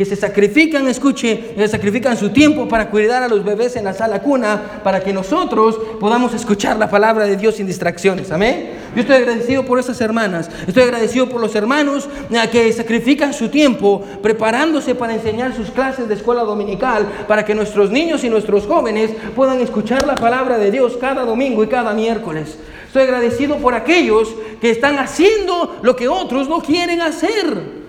[0.01, 3.93] que se sacrifican, escuche, se sacrifican su tiempo para cuidar a los bebés en la
[3.93, 8.33] sala cuna, para que nosotros podamos escuchar la palabra de Dios sin distracciones.
[8.33, 8.71] Amén.
[8.95, 13.51] Yo estoy agradecido por esas hermanas, estoy agradecido por los hermanos eh, que sacrifican su
[13.51, 18.67] tiempo preparándose para enseñar sus clases de escuela dominical, para que nuestros niños y nuestros
[18.67, 22.57] jóvenes puedan escuchar la palabra de Dios cada domingo y cada miércoles.
[22.87, 27.80] Estoy agradecido por aquellos que están haciendo lo que otros no quieren hacer.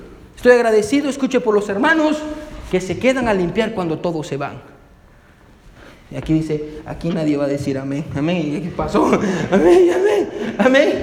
[0.42, 2.18] Estoy agradecido, escuche, por los hermanos
[2.72, 4.54] que se quedan a limpiar cuando todos se van.
[6.10, 8.64] Y aquí dice, aquí nadie va a decir amén, amén.
[8.64, 9.06] ¿Qué pasó?
[9.52, 10.94] Amén, amén, amén.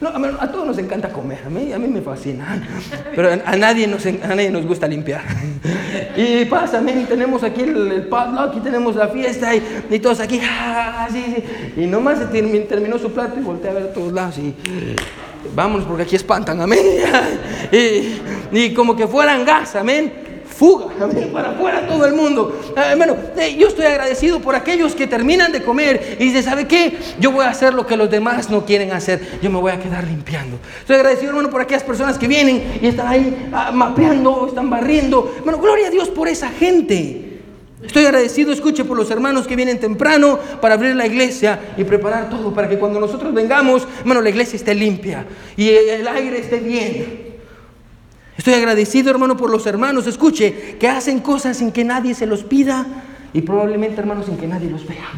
[0.00, 2.62] No, a, todos nos encanta comer, a mí, a mí me fascina,
[3.16, 5.22] pero a, nadie nos, a nadie nos gusta limpiar.
[6.16, 11.08] Y pasa, amén, tenemos aquí el, el aquí tenemos la fiesta y, todos aquí, ah,
[11.10, 11.82] sí, sí.
[11.82, 14.54] y nomás se terminó su plato y volteé a ver a todos lados y
[15.54, 16.80] Vámonos porque aquí espantan, amén.
[17.72, 20.86] y, y como que fueran gas, amén fuga,
[21.32, 22.60] para afuera todo el mundo.
[22.96, 26.98] Bueno, eh, yo estoy agradecido por aquellos que terminan de comer y dicen, ¿sabe qué?
[27.20, 29.38] Yo voy a hacer lo que los demás no quieren hacer.
[29.40, 30.58] Yo me voy a quedar limpiando.
[30.80, 35.32] Estoy agradecido, hermano, por aquellas personas que vienen y están ahí ah, mapeando, están barriendo.
[35.44, 37.27] Bueno, gloria a Dios por esa gente.
[37.82, 42.28] Estoy agradecido, escuche, por los hermanos que vienen temprano para abrir la iglesia y preparar
[42.28, 46.58] todo para que cuando nosotros vengamos, hermano, la iglesia esté limpia y el aire esté
[46.58, 47.28] bien.
[48.36, 52.42] Estoy agradecido, hermano, por los hermanos, escuche, que hacen cosas sin que nadie se los
[52.42, 52.86] pida
[53.32, 55.08] y probablemente, hermano, sin que nadie los vea.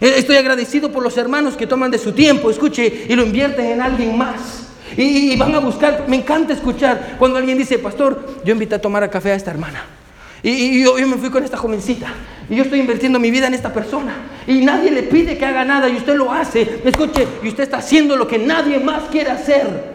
[0.00, 3.66] Eh, estoy agradecido por los hermanos que toman de su tiempo, escuche, y lo invierten
[3.66, 4.68] en alguien más.
[4.96, 9.08] Y, van a buscar, me encanta escuchar cuando alguien dice, pastor, yo invité a tomar
[9.10, 10.01] café a esta hermana.
[10.42, 12.12] Y, yo, yo, me fui con esta jovencita.
[12.50, 14.14] Y yo estoy invirtiendo mi vida en esta persona.
[14.46, 16.80] Y nadie le pide que haga nada y usted lo hace.
[16.84, 19.92] Escuche, y usted está haciendo lo que nadie más quiere hacer.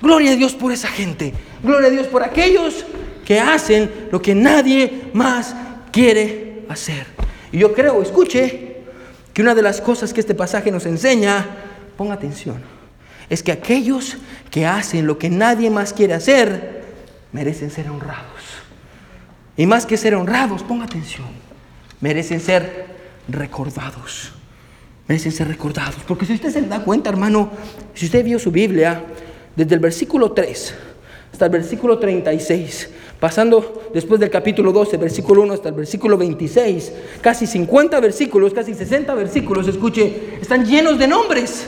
[0.00, 1.32] Gloria a Dios por esa gente.
[1.62, 2.84] Gloria a Dios por aquellos
[3.24, 5.54] que hacen lo que nadie más
[5.90, 7.06] quiere hacer.
[7.50, 8.76] Y yo creo, escuche,
[9.32, 11.44] que una de las cosas que este pasaje nos enseña,
[11.96, 12.62] ponga atención,
[13.28, 14.16] es que aquellos
[14.50, 16.84] que hacen lo que nadie más quiere hacer,
[17.32, 18.35] merecen ser honrados.
[19.56, 21.26] Y más que ser honrados, ponga atención,
[22.00, 22.86] merecen ser
[23.28, 24.32] recordados.
[25.08, 25.96] Merecen ser recordados.
[26.06, 27.50] Porque si usted se da cuenta, hermano,
[27.94, 29.04] si usted vio su Biblia,
[29.54, 30.74] desde el versículo 3
[31.32, 32.88] hasta el versículo 36,
[33.20, 38.72] pasando después del capítulo 12, versículo 1 hasta el versículo 26, casi 50 versículos, casi
[38.72, 41.66] 60 versículos, escuche, están llenos de nombres,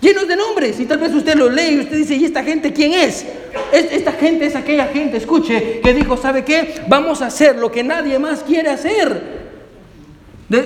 [0.00, 0.80] llenos de nombres.
[0.80, 3.26] Y tal vez usted lo lee y usted dice, ¿y esta gente quién es?
[3.72, 6.74] Esta gente es aquella gente, escuche, que dijo, ¿sabe qué?
[6.88, 9.40] Vamos a hacer lo que nadie más quiere hacer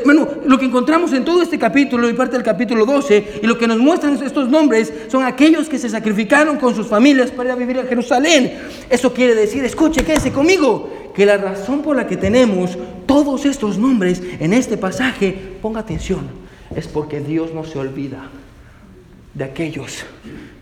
[0.05, 3.59] bueno, lo que encontramos en todo este capítulo y parte del capítulo 12 y lo
[3.59, 7.53] que nos muestran estos nombres son aquellos que se sacrificaron con sus familias para ir
[7.53, 8.61] a vivir a Jerusalén.
[8.89, 13.77] Eso quiere decir, escuche, quédese conmigo, que la razón por la que tenemos todos estos
[13.77, 16.29] nombres en este pasaje, ponga atención,
[16.75, 18.31] es porque Dios no se olvida
[19.35, 20.05] de aquellos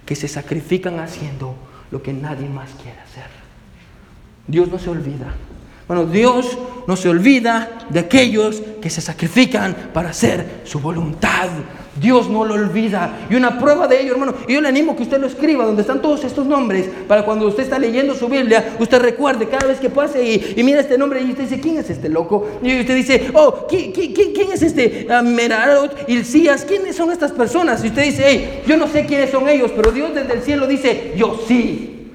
[0.07, 1.55] que se sacrifican haciendo
[1.91, 3.27] lo que nadie más quiere hacer.
[4.47, 5.35] Dios no se olvida
[5.89, 11.49] bueno, Dios no se olvida de aquellos que se sacrifican para hacer su voluntad.
[12.01, 13.27] Dios no lo olvida.
[13.29, 15.83] Y una prueba de ello, hermano, y yo le animo que usted lo escriba donde
[15.83, 19.79] están todos estos nombres, para cuando usted está leyendo su Biblia, usted recuerde cada vez
[19.79, 22.49] que pase y, mira este nombre y usted dice, ¿quién es este loco?
[22.63, 23.93] Y usted dice, oh, ¿quién,
[24.53, 26.65] es este uh, Merarot, Ilcías?
[26.65, 27.85] ¿Quiénes son estas personas?
[27.85, 30.67] Y usted dice, hey, yo no sé quiénes son ellos, pero Dios desde el cielo
[30.67, 32.11] dice, yo sí,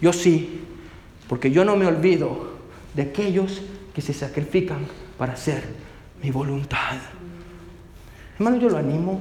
[0.00, 0.60] yo sí,
[1.28, 2.53] porque yo no me olvido
[2.94, 3.62] de aquellos
[3.94, 4.86] que se sacrifican
[5.18, 5.62] para hacer
[6.22, 6.96] mi voluntad.
[8.36, 9.20] Hermano, yo lo animo.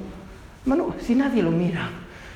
[0.63, 1.89] Hermano, si nadie lo mira,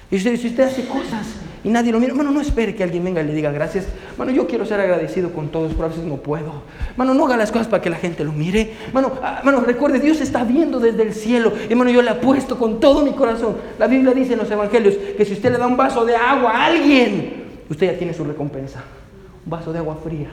[0.10, 1.28] y si usted hace cosas
[1.64, 3.88] y nadie lo mira, hermano, no espere que alguien venga y le diga gracias.
[4.12, 6.62] Hermano, yo quiero ser agradecido con todos, pero a veces no puedo.
[6.92, 8.74] Hermano, no haga las cosas para que la gente lo mire.
[8.88, 11.52] Hermano, ah, hermano, recuerde, Dios está viendo desde el cielo.
[11.70, 13.58] Hermano, yo le apuesto con todo mi corazón.
[13.78, 16.52] La Biblia dice en los evangelios que si usted le da un vaso de agua
[16.52, 18.84] a alguien, usted ya tiene su recompensa.
[19.44, 20.30] Un vaso de agua fría.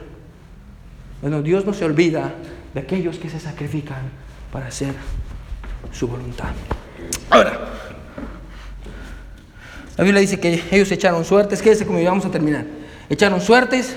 [1.21, 2.33] Bueno, Dios no se olvida
[2.73, 4.09] de aquellos que se sacrifican
[4.51, 4.93] para hacer
[5.91, 6.49] su voluntad.
[7.29, 7.59] Ahora,
[9.97, 12.65] la Biblia dice que ellos echaron suertes, quédese como vamos a terminar.
[13.09, 13.95] Echaron suertes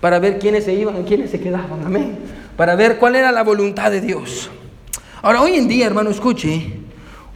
[0.00, 2.18] para ver quiénes se iban y quiénes se quedaban, amén.
[2.56, 4.50] Para ver cuál era la voluntad de Dios.
[5.20, 6.72] Ahora, hoy en día, hermano, escuche,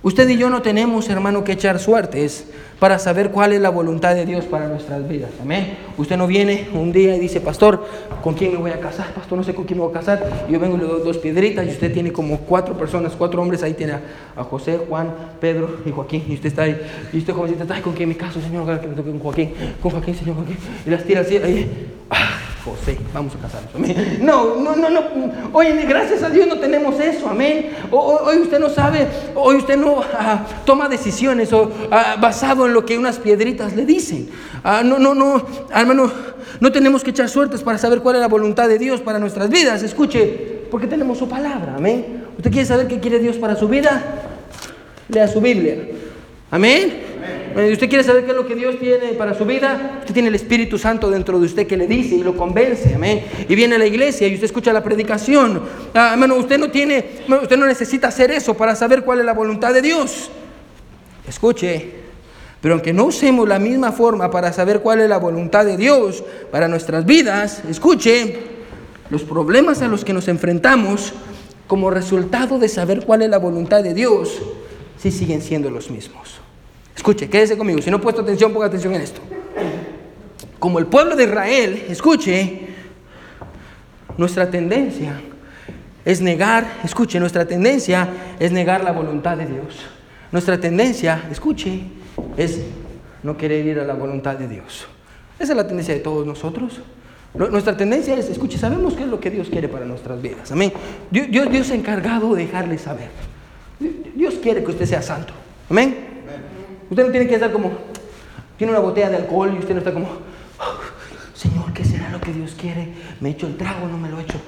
[0.02, 2.46] usted y yo no tenemos, hermano, que echar suertes
[2.82, 5.30] para saber cuál es la voluntad de Dios para nuestras vidas.
[5.40, 5.78] Amén.
[5.96, 7.86] Usted no viene un día y dice, pastor,
[8.22, 9.14] ¿con quién me voy a casar?
[9.14, 10.46] Pastor, no sé con quién me voy a casar.
[10.50, 13.62] Yo vengo y le doy dos piedritas y usted tiene como cuatro personas, cuatro hombres.
[13.62, 13.92] Ahí tiene
[14.36, 16.24] a, José, Juan, Pedro y Joaquín.
[16.28, 16.80] Y usted está ahí.
[17.12, 18.64] Y usted jovencita, ay, ¿con quién me caso, Señor?
[18.64, 19.54] Con Joaquín.
[19.80, 20.56] Con Joaquín, Señor, Joaquín.
[20.84, 21.36] Y las tira así.
[21.36, 21.88] Ahí.
[22.10, 23.72] Ah, José, vamos a casarnos.
[24.20, 25.00] No, no, no, no.
[25.52, 27.28] Hoy, gracias a Dios no tenemos eso.
[27.28, 27.70] Amén.
[27.90, 32.84] Hoy, usted no sabe, hoy usted no ah, toma decisiones o, ah, basado en lo
[32.84, 34.30] que unas piedritas le dicen.
[34.62, 35.44] Ah, no, no, no,
[35.74, 36.10] hermano,
[36.60, 39.50] no tenemos que echar suertes para saber cuál es la voluntad de Dios para nuestras
[39.50, 39.82] vidas.
[39.82, 41.74] Escuche, porque tenemos su palabra.
[41.76, 42.24] Amén.
[42.36, 44.02] ¿Usted quiere saber qué quiere Dios para su vida?
[45.08, 45.78] Lea su Biblia.
[46.52, 47.00] Amén.
[47.72, 50.00] ¿Usted quiere saber qué es lo que Dios tiene para su vida?
[50.00, 53.24] Usted tiene el Espíritu Santo dentro de usted que le dice y lo convence, amén.
[53.48, 55.62] Y viene a la iglesia y usted escucha la predicación.
[55.94, 59.72] Ah, usted no tiene, usted no necesita hacer eso para saber cuál es la voluntad
[59.72, 60.28] de Dios.
[61.26, 61.88] Escuche,
[62.60, 66.22] pero aunque no usemos la misma forma para saber cuál es la voluntad de Dios
[66.50, 68.40] para nuestras vidas, escuche,
[69.08, 71.14] los problemas a los que nos enfrentamos
[71.66, 74.38] como resultado de saber cuál es la voluntad de Dios,
[75.02, 76.40] sí siguen siendo los mismos.
[76.94, 77.82] Escuche, quédese conmigo.
[77.82, 79.20] Si no he puesto atención, ponga atención en esto.
[80.60, 82.68] Como el pueblo de Israel, escuche,
[84.16, 85.20] nuestra tendencia
[86.04, 89.80] es negar, escuche, nuestra tendencia es negar la voluntad de Dios.
[90.30, 91.82] Nuestra tendencia, escuche,
[92.36, 92.60] es
[93.24, 94.86] no querer ir a la voluntad de Dios.
[95.40, 96.80] Esa es la tendencia de todos nosotros.
[97.34, 100.52] Nuestra tendencia es, escuche, sabemos qué es lo que Dios quiere para nuestras vidas.
[100.52, 100.72] Amén.
[101.10, 103.08] Dios, Dios, Dios ha encargado de dejarle saber.
[104.22, 105.32] Dios quiere que usted sea santo.
[105.68, 105.96] Amén.
[106.88, 107.72] Usted no tiene que estar como,
[108.56, 112.20] tiene una botella de alcohol y usted no está como, oh, Señor, ¿qué será lo
[112.20, 112.86] que Dios quiere?
[113.18, 114.38] ¿Me he hecho el trago no me lo he hecho?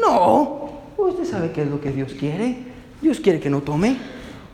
[0.00, 2.56] No, usted sabe qué es lo que Dios quiere.
[3.02, 3.96] Dios quiere que no tome.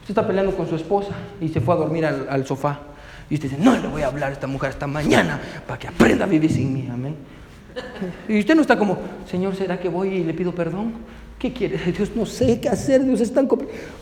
[0.01, 2.81] Usted está peleando con su esposa y se fue a dormir al, al sofá.
[3.29, 5.89] Y usted dice, no le voy a hablar a esta mujer esta mañana para que
[5.89, 6.89] aprenda a vivir sin mí.
[6.91, 7.15] Amén.
[8.27, 8.99] Y usted no está como,
[9.31, 10.95] Señor, ¿será que voy y le pido perdón?
[11.43, 11.77] ¿Qué quiere?
[11.91, 13.49] Dios no sé qué hacer, Dios es tan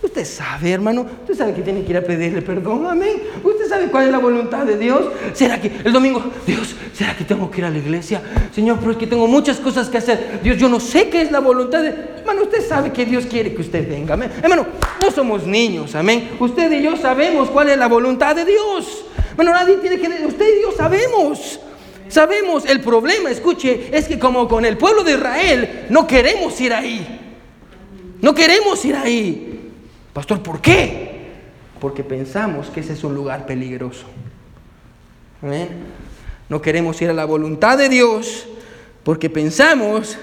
[0.03, 3.17] Usted sabe, hermano, usted sabe que tiene que ir a pedirle perdón, amén.
[3.43, 5.07] Usted sabe cuál es la voluntad de Dios.
[5.33, 8.21] ¿Será que el domingo, Dios, ¿será que tengo que ir a la iglesia?
[8.55, 10.41] Señor, pero es que tengo muchas cosas que hacer.
[10.43, 11.95] Dios, yo no sé qué es la voluntad de...
[12.19, 14.31] Hermano, usted sabe que Dios quiere que usted venga, amén.
[14.43, 14.67] Hermano,
[15.03, 16.33] no somos niños, amén.
[16.39, 19.07] Usted y yo sabemos cuál es la voluntad de Dios.
[19.35, 20.27] Bueno, nadie tiene que...
[20.27, 21.59] Usted y yo sabemos.
[22.09, 26.75] Sabemos, el problema, escuche, es que como con el pueblo de Israel, no queremos ir
[26.75, 27.20] ahí.
[28.23, 29.73] No queremos ir ahí.
[30.13, 31.31] Pastor, ¿por qué?
[31.81, 34.07] Porque pensamos que ese es un lugar peligroso.
[36.49, 38.47] No queremos ir a la voluntad de Dios
[39.05, 40.19] porque pensamos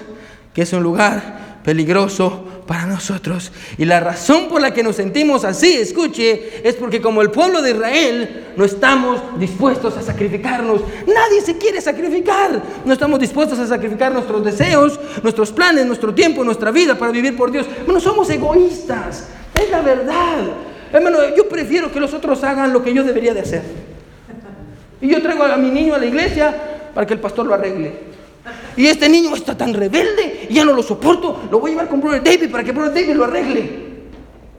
[0.54, 3.52] que es un lugar peligroso para nosotros.
[3.76, 7.60] Y la razón por la que nos sentimos así, escuche, es porque como el pueblo
[7.60, 10.80] de Israel no estamos dispuestos a sacrificarnos.
[11.06, 12.62] Nadie se quiere sacrificar.
[12.86, 17.36] No estamos dispuestos a sacrificar nuestros deseos, nuestros planes, nuestro tiempo, nuestra vida para vivir
[17.36, 17.66] por Dios.
[17.84, 19.28] Bueno, somos egoístas.
[19.54, 20.38] Es la verdad.
[20.90, 23.62] Hermano, yo prefiero que los otros hagan lo que yo debería de hacer.
[25.02, 28.07] Y yo traigo a mi niño a la iglesia para que el pastor lo arregle.
[28.78, 31.48] Y este niño está tan rebelde ya no lo soporto.
[31.50, 33.88] Lo voy a llevar con Brother David para que Brother David lo arregle.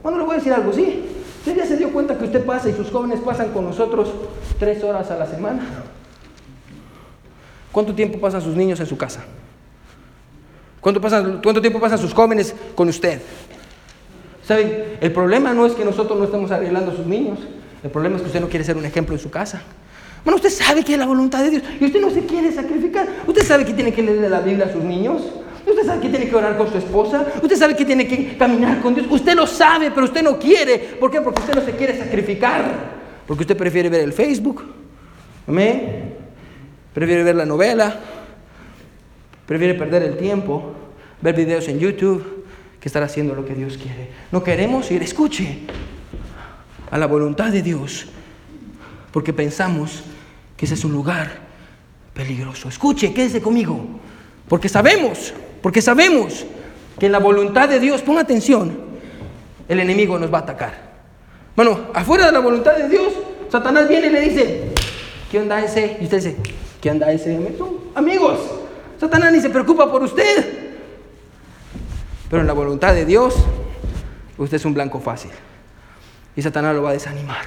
[0.02, 1.04] Bueno, le voy a decir algo, ¿sí?
[1.38, 4.10] ¿Usted ya se dio cuenta que usted pasa y sus jóvenes pasan con nosotros
[4.58, 5.62] tres horas a la semana?
[7.72, 9.20] ¿Cuánto tiempo pasan sus niños en su casa?
[10.80, 13.20] ¿Cuánto, ¿Cuánto tiempo pasan sus jóvenes con usted?
[14.46, 14.98] ¿Saben?
[15.00, 17.38] El problema no es que nosotros no estemos arreglando a sus niños.
[17.82, 19.62] El problema es que usted no quiere ser un ejemplo en su casa.
[20.24, 23.08] Bueno, usted sabe que es la voluntad de Dios y usted no se quiere sacrificar.
[23.26, 25.22] Usted sabe que tiene que leer la Biblia a sus niños.
[25.66, 27.26] Usted sabe que tiene que orar con su esposa.
[27.42, 29.06] Usted sabe que tiene que caminar con Dios.
[29.10, 30.78] Usted lo sabe, pero usted no quiere.
[30.78, 31.20] ¿Por qué?
[31.20, 32.64] Porque usted no se quiere sacrificar.
[33.26, 34.62] Porque usted prefiere ver el Facebook.
[35.46, 36.14] Amén.
[36.92, 37.98] Prefiere ver la novela.
[39.46, 40.74] Prefiere perder el tiempo.
[41.22, 42.44] Ver videos en YouTube
[42.78, 44.10] que estar haciendo lo que Dios quiere.
[44.32, 45.60] No queremos ir, escuche,
[46.90, 48.06] a la voluntad de Dios
[49.12, 50.02] porque pensamos
[50.64, 51.30] ese es un lugar
[52.12, 52.68] peligroso.
[52.68, 53.80] Escuche, quédese conmigo,
[54.48, 56.44] porque sabemos, porque sabemos
[56.98, 58.78] que en la voluntad de Dios, ponga atención,
[59.68, 60.90] el enemigo nos va a atacar.
[61.56, 63.12] Bueno, afuera de la voluntad de Dios,
[63.50, 64.64] Satanás viene y le dice,
[65.30, 65.96] ¿qué onda ese?
[66.00, 66.36] Y usted dice,
[66.80, 67.38] ¿qué onda ese?
[67.94, 68.38] amigos.
[68.98, 70.74] Satanás ni se preocupa por usted.
[72.28, 73.34] Pero en la voluntad de Dios,
[74.36, 75.30] usted es un blanco fácil.
[76.36, 77.44] Y Satanás lo va a desanimar.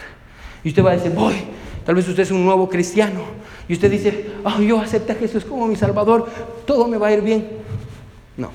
[0.64, 1.36] Y usted va a decir, voy.
[1.86, 3.22] Tal vez usted es un nuevo cristiano.
[3.68, 6.28] Y usted dice, oh, yo acepté a Jesús como mi Salvador.
[6.66, 7.48] Todo me va a ir bien.
[8.38, 8.52] No.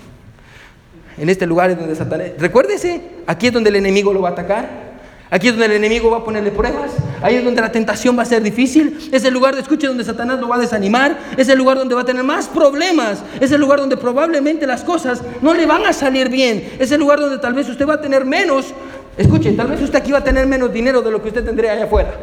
[1.16, 2.30] En este lugar es donde Satanás...
[2.38, 4.88] Recuérdese, aquí es donde el enemigo lo va a atacar.
[5.30, 6.92] Aquí es donde el enemigo va a ponerle pruebas.
[7.20, 9.10] Ahí es donde la tentación va a ser difícil.
[9.12, 11.18] Es el lugar escuche donde Satanás lo va a desanimar.
[11.36, 13.22] Es el lugar donde va a tener más problemas.
[13.40, 16.76] Es el lugar donde probablemente las cosas no le van a salir bien.
[16.78, 18.72] Es el lugar donde tal vez usted va a tener menos
[19.18, 21.72] Escuche, tal vez usted aquí va a tener menos dinero de lo que usted tendría
[21.72, 22.14] allá afuera.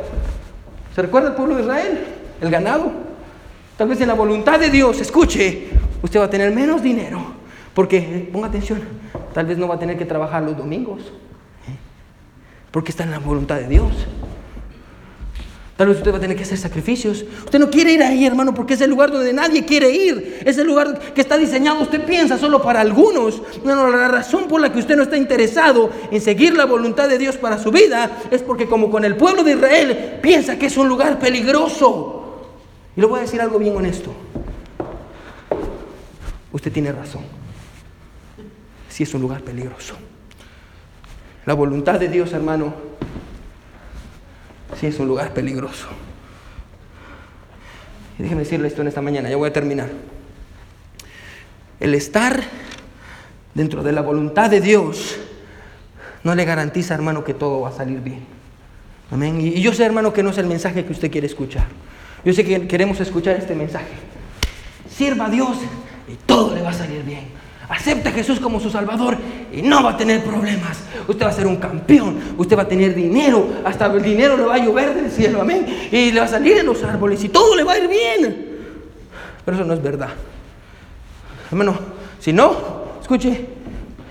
[0.96, 2.06] ¿Se recuerda el pueblo de Israel?
[2.40, 2.90] El ganado.
[3.78, 5.68] Tal vez en la voluntad de Dios, escuche,
[6.02, 7.34] usted va a tener menos dinero.
[7.74, 8.80] Porque, ponga atención,
[9.34, 11.02] tal vez no va a tener que trabajar los domingos.
[11.68, 11.76] ¿eh?
[12.72, 13.92] Porque está en la voluntad de Dios.
[15.78, 17.26] Tal vez usted va a tener que hacer sacrificios.
[17.44, 20.42] Usted no quiere ir ahí, hermano, porque es el lugar donde nadie quiere ir.
[20.46, 23.42] Es el lugar que está diseñado, usted piensa, solo para algunos.
[23.66, 27.18] No, la razón por la que usted no está interesado en seguir la voluntad de
[27.18, 30.78] Dios para su vida es porque como con el pueblo de Israel piensa que es
[30.78, 32.46] un lugar peligroso.
[32.96, 34.14] Y le voy a decir algo bien honesto.
[36.54, 37.24] Usted tiene razón.
[38.88, 39.96] Si es un lugar peligroso.
[41.46, 42.74] La voluntad de Dios, hermano,
[44.80, 45.88] sí es un lugar peligroso.
[48.18, 49.90] Y déjeme decirle esto en esta mañana, ya voy a terminar.
[51.80, 52.42] El estar
[53.54, 55.18] dentro de la voluntad de Dios
[56.24, 58.26] no le garantiza, hermano, que todo va a salir bien.
[59.12, 59.40] Amén.
[59.40, 61.66] Y yo sé, hermano, que no es el mensaje que usted quiere escuchar.
[62.24, 63.94] Yo sé que queremos escuchar este mensaje.
[64.90, 65.58] Sirva a Dios
[66.08, 67.26] y todo le va a salir bien.
[67.68, 69.18] Acepta a Jesús como su Salvador
[69.52, 70.80] y no va a tener problemas.
[71.08, 74.44] Usted va a ser un campeón, usted va a tener dinero, hasta el dinero le
[74.44, 75.66] va a llover del cielo, amén.
[75.92, 78.46] Y le va a salir en los árboles y todo le va a ir bien.
[79.44, 80.10] Pero eso no es verdad.
[81.50, 81.78] Hermano,
[82.20, 82.56] si no,
[83.02, 83.46] escuche,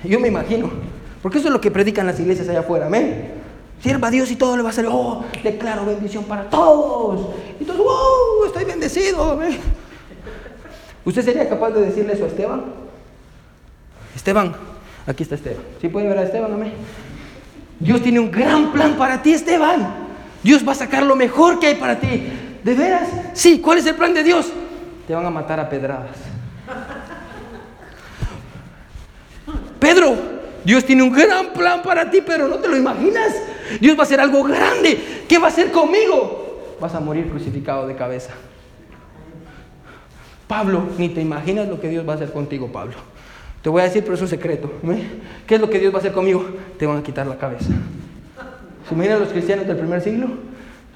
[0.02, 0.70] yo me imagino,
[1.22, 3.32] porque eso es lo que predican las iglesias allá afuera, amén.
[3.80, 7.34] Sierva a Dios y todo le va a salir, oh, declaro bendición para todos.
[7.60, 9.58] Y todos, wow, estoy bendecido, amén.
[11.04, 12.83] ¿Usted sería capaz de decirle eso a Esteban?
[14.24, 14.54] Esteban,
[15.06, 15.62] aquí está Esteban.
[15.82, 16.72] ¿Sí puede ver a Esteban, amén?
[17.78, 19.86] Dios tiene un gran plan para ti, Esteban.
[20.42, 22.26] Dios va a sacar lo mejor que hay para ti.
[22.64, 23.06] ¿De veras?
[23.34, 24.50] Sí, ¿cuál es el plan de Dios?
[25.06, 26.16] Te van a matar a pedradas.
[29.78, 30.16] Pedro,
[30.64, 33.30] Dios tiene un gran plan para ti, pero no te lo imaginas.
[33.78, 35.26] Dios va a hacer algo grande.
[35.28, 36.76] ¿Qué va a hacer conmigo?
[36.80, 38.32] Vas a morir crucificado de cabeza.
[40.48, 42.94] Pablo, ni te imaginas lo que Dios va a hacer contigo, Pablo.
[43.64, 44.70] Te voy a decir, pero es un secreto.
[45.46, 46.44] ¿Qué es lo que Dios va a hacer conmigo?
[46.78, 47.70] Te van a quitar la cabeza.
[48.86, 50.26] ¿Se imaginan los cristianos del primer siglo?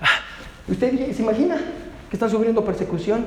[0.03, 0.21] Ah,
[0.69, 1.57] ¿Usted se imagina
[2.11, 3.25] que están sufriendo persecución?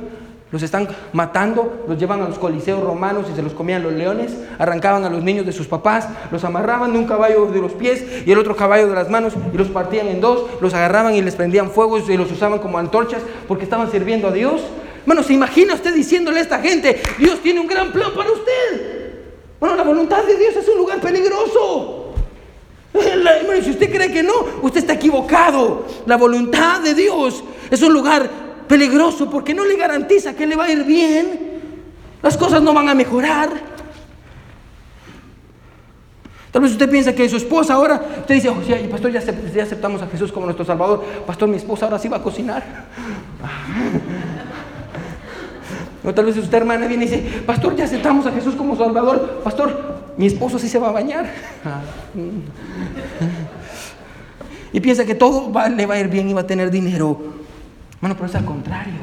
[0.52, 4.38] Los están matando, los llevan a los coliseos romanos y se los comían los leones,
[4.60, 8.06] arrancaban a los niños de sus papás, los amarraban de un caballo de los pies
[8.28, 11.22] y el otro caballo de las manos y los partían en dos, los agarraban y
[11.24, 14.62] les prendían fuego y los usaban como antorchas porque estaban sirviendo a Dios.
[15.08, 19.01] Bueno, ¿se imagina usted diciéndole a esta gente, Dios tiene un gran plan para usted?
[19.62, 22.16] Bueno, la voluntad de Dios es un lugar peligroso.
[23.64, 24.34] si usted cree que no,
[24.64, 25.86] usted está equivocado.
[26.07, 28.28] La voluntad de Dios es un lugar
[28.68, 31.62] peligroso porque no le garantiza que le va a ir bien.
[32.24, 33.51] Las cosas no van a mejorar.
[36.49, 38.55] Tal vez usted piensa que su esposa ahora, usted dice, oh,
[38.89, 39.20] pastor, ya,
[39.62, 41.05] aceptamos a Jesús como nuestro Salvador.
[41.28, 42.88] Pastor, mi esposa ahora sí va a cocinar.
[46.04, 49.41] O tal vez usted, hermana, viene y dice, Pastor, ya aceptamos a Jesús como Salvador.
[49.43, 51.26] Pastor, mi esposo sí se va a bañar.
[54.74, 57.20] y piensa que todo le va a ir bien y va a tener dinero.
[57.99, 58.93] Mano, pero es al contrario.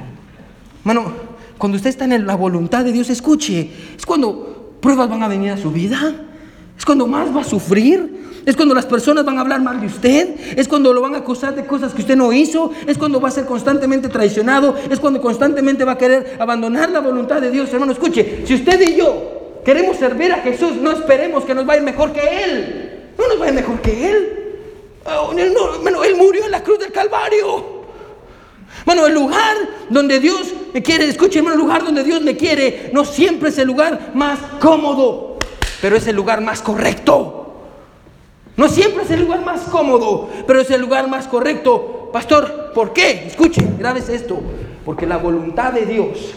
[0.82, 1.12] Mano,
[1.56, 5.52] cuando usted está en la voluntad de Dios, escuche, es cuando pruebas van a venir
[5.52, 6.14] a su vida,
[6.76, 9.86] es cuando más va a sufrir, es cuando las personas van a hablar mal de
[9.86, 13.20] usted, es cuando lo van a acusar de cosas que usted no hizo, es cuando
[13.20, 17.50] va a ser constantemente traicionado, es cuando constantemente va a querer abandonar la voluntad de
[17.50, 17.72] Dios.
[17.72, 21.82] Hermano, escuche, si usted y yo queremos servir a Jesús, no esperemos que nos vaya
[21.82, 23.12] mejor que Él.
[23.18, 24.38] No nos vaya mejor que Él.
[25.04, 27.78] Oh, él murió en la cruz del Calvario.
[28.84, 29.56] Bueno, el lugar
[29.88, 33.66] donde Dios me quiere, escúcheme, el lugar donde Dios me quiere, no siempre es el
[33.66, 35.38] lugar más cómodo,
[35.80, 37.47] pero es el lugar más correcto.
[38.58, 42.10] No siempre es el lugar más cómodo, pero es el lugar más correcto.
[42.12, 43.28] Pastor, ¿por qué?
[43.28, 44.40] Escuche, grabes esto.
[44.84, 46.34] Porque la voluntad de Dios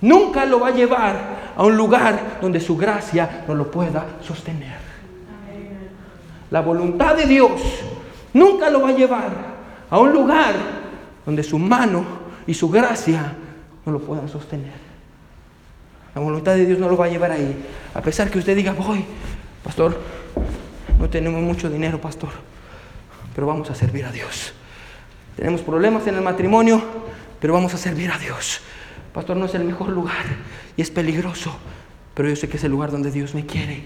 [0.00, 4.76] nunca lo va a llevar a un lugar donde su gracia no lo pueda sostener.
[6.52, 7.60] La voluntad de Dios
[8.32, 9.30] nunca lo va a llevar
[9.90, 10.54] a un lugar
[11.24, 12.04] donde su mano
[12.46, 13.32] y su gracia
[13.84, 14.86] no lo puedan sostener.
[16.14, 17.56] La voluntad de Dios no lo va a llevar ahí.
[17.92, 19.04] A pesar que usted diga, voy,
[19.64, 19.98] pastor,
[20.98, 22.30] no tenemos mucho dinero, pastor,
[23.34, 24.52] pero vamos a servir a Dios.
[25.36, 26.82] Tenemos problemas en el matrimonio,
[27.40, 28.60] pero vamos a servir a Dios.
[29.12, 30.24] Pastor, no es el mejor lugar
[30.76, 31.56] y es peligroso,
[32.14, 33.84] pero yo sé que es el lugar donde Dios me quiere.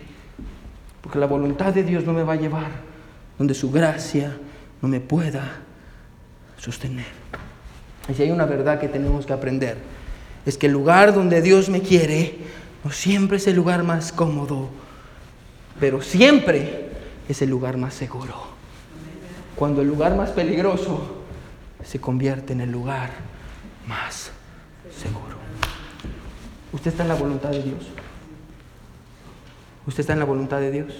[1.00, 2.70] Porque la voluntad de Dios no me va a llevar
[3.38, 4.36] donde su gracia
[4.82, 5.58] no me pueda
[6.58, 7.06] sostener.
[8.08, 9.78] Y si hay una verdad que tenemos que aprender,
[10.46, 12.38] es que el lugar donde Dios me quiere
[12.84, 14.68] no siempre es el lugar más cómodo,
[15.78, 16.89] pero siempre
[17.30, 18.34] es el lugar más seguro.
[19.56, 21.22] Cuando el lugar más peligroso
[21.84, 23.10] se convierte en el lugar
[23.86, 24.30] más
[24.96, 25.36] seguro.
[26.72, 27.86] ¿Usted está en la voluntad de Dios?
[29.86, 30.94] ¿Usted está en la voluntad de Dios?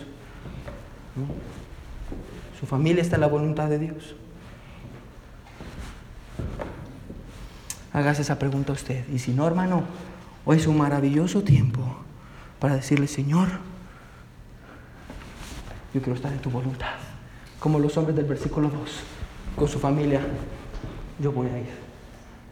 [2.58, 4.14] ¿Su familia está en la voluntad de Dios?
[7.92, 9.08] Hágase esa pregunta a usted.
[9.08, 9.84] Y si no, hermano,
[10.44, 11.80] hoy es un maravilloso tiempo
[12.58, 13.48] para decirle, Señor,
[15.92, 16.94] yo quiero estar en tu voluntad.
[17.58, 18.80] Como los hombres del versículo 2,
[19.56, 20.20] con su familia,
[21.18, 21.90] yo voy a ir.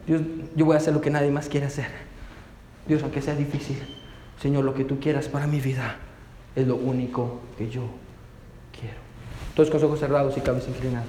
[0.06, 0.22] Dios,
[0.54, 1.90] yo voy a hacer lo que nadie más quiere hacer.
[2.86, 3.78] Dios, aunque sea difícil,
[4.40, 5.96] Señor, lo que tú quieras para mi vida
[6.54, 7.82] es lo único que yo
[8.78, 8.96] quiero.
[9.54, 11.06] Todos con ojos cerrados y cabeza inclinada.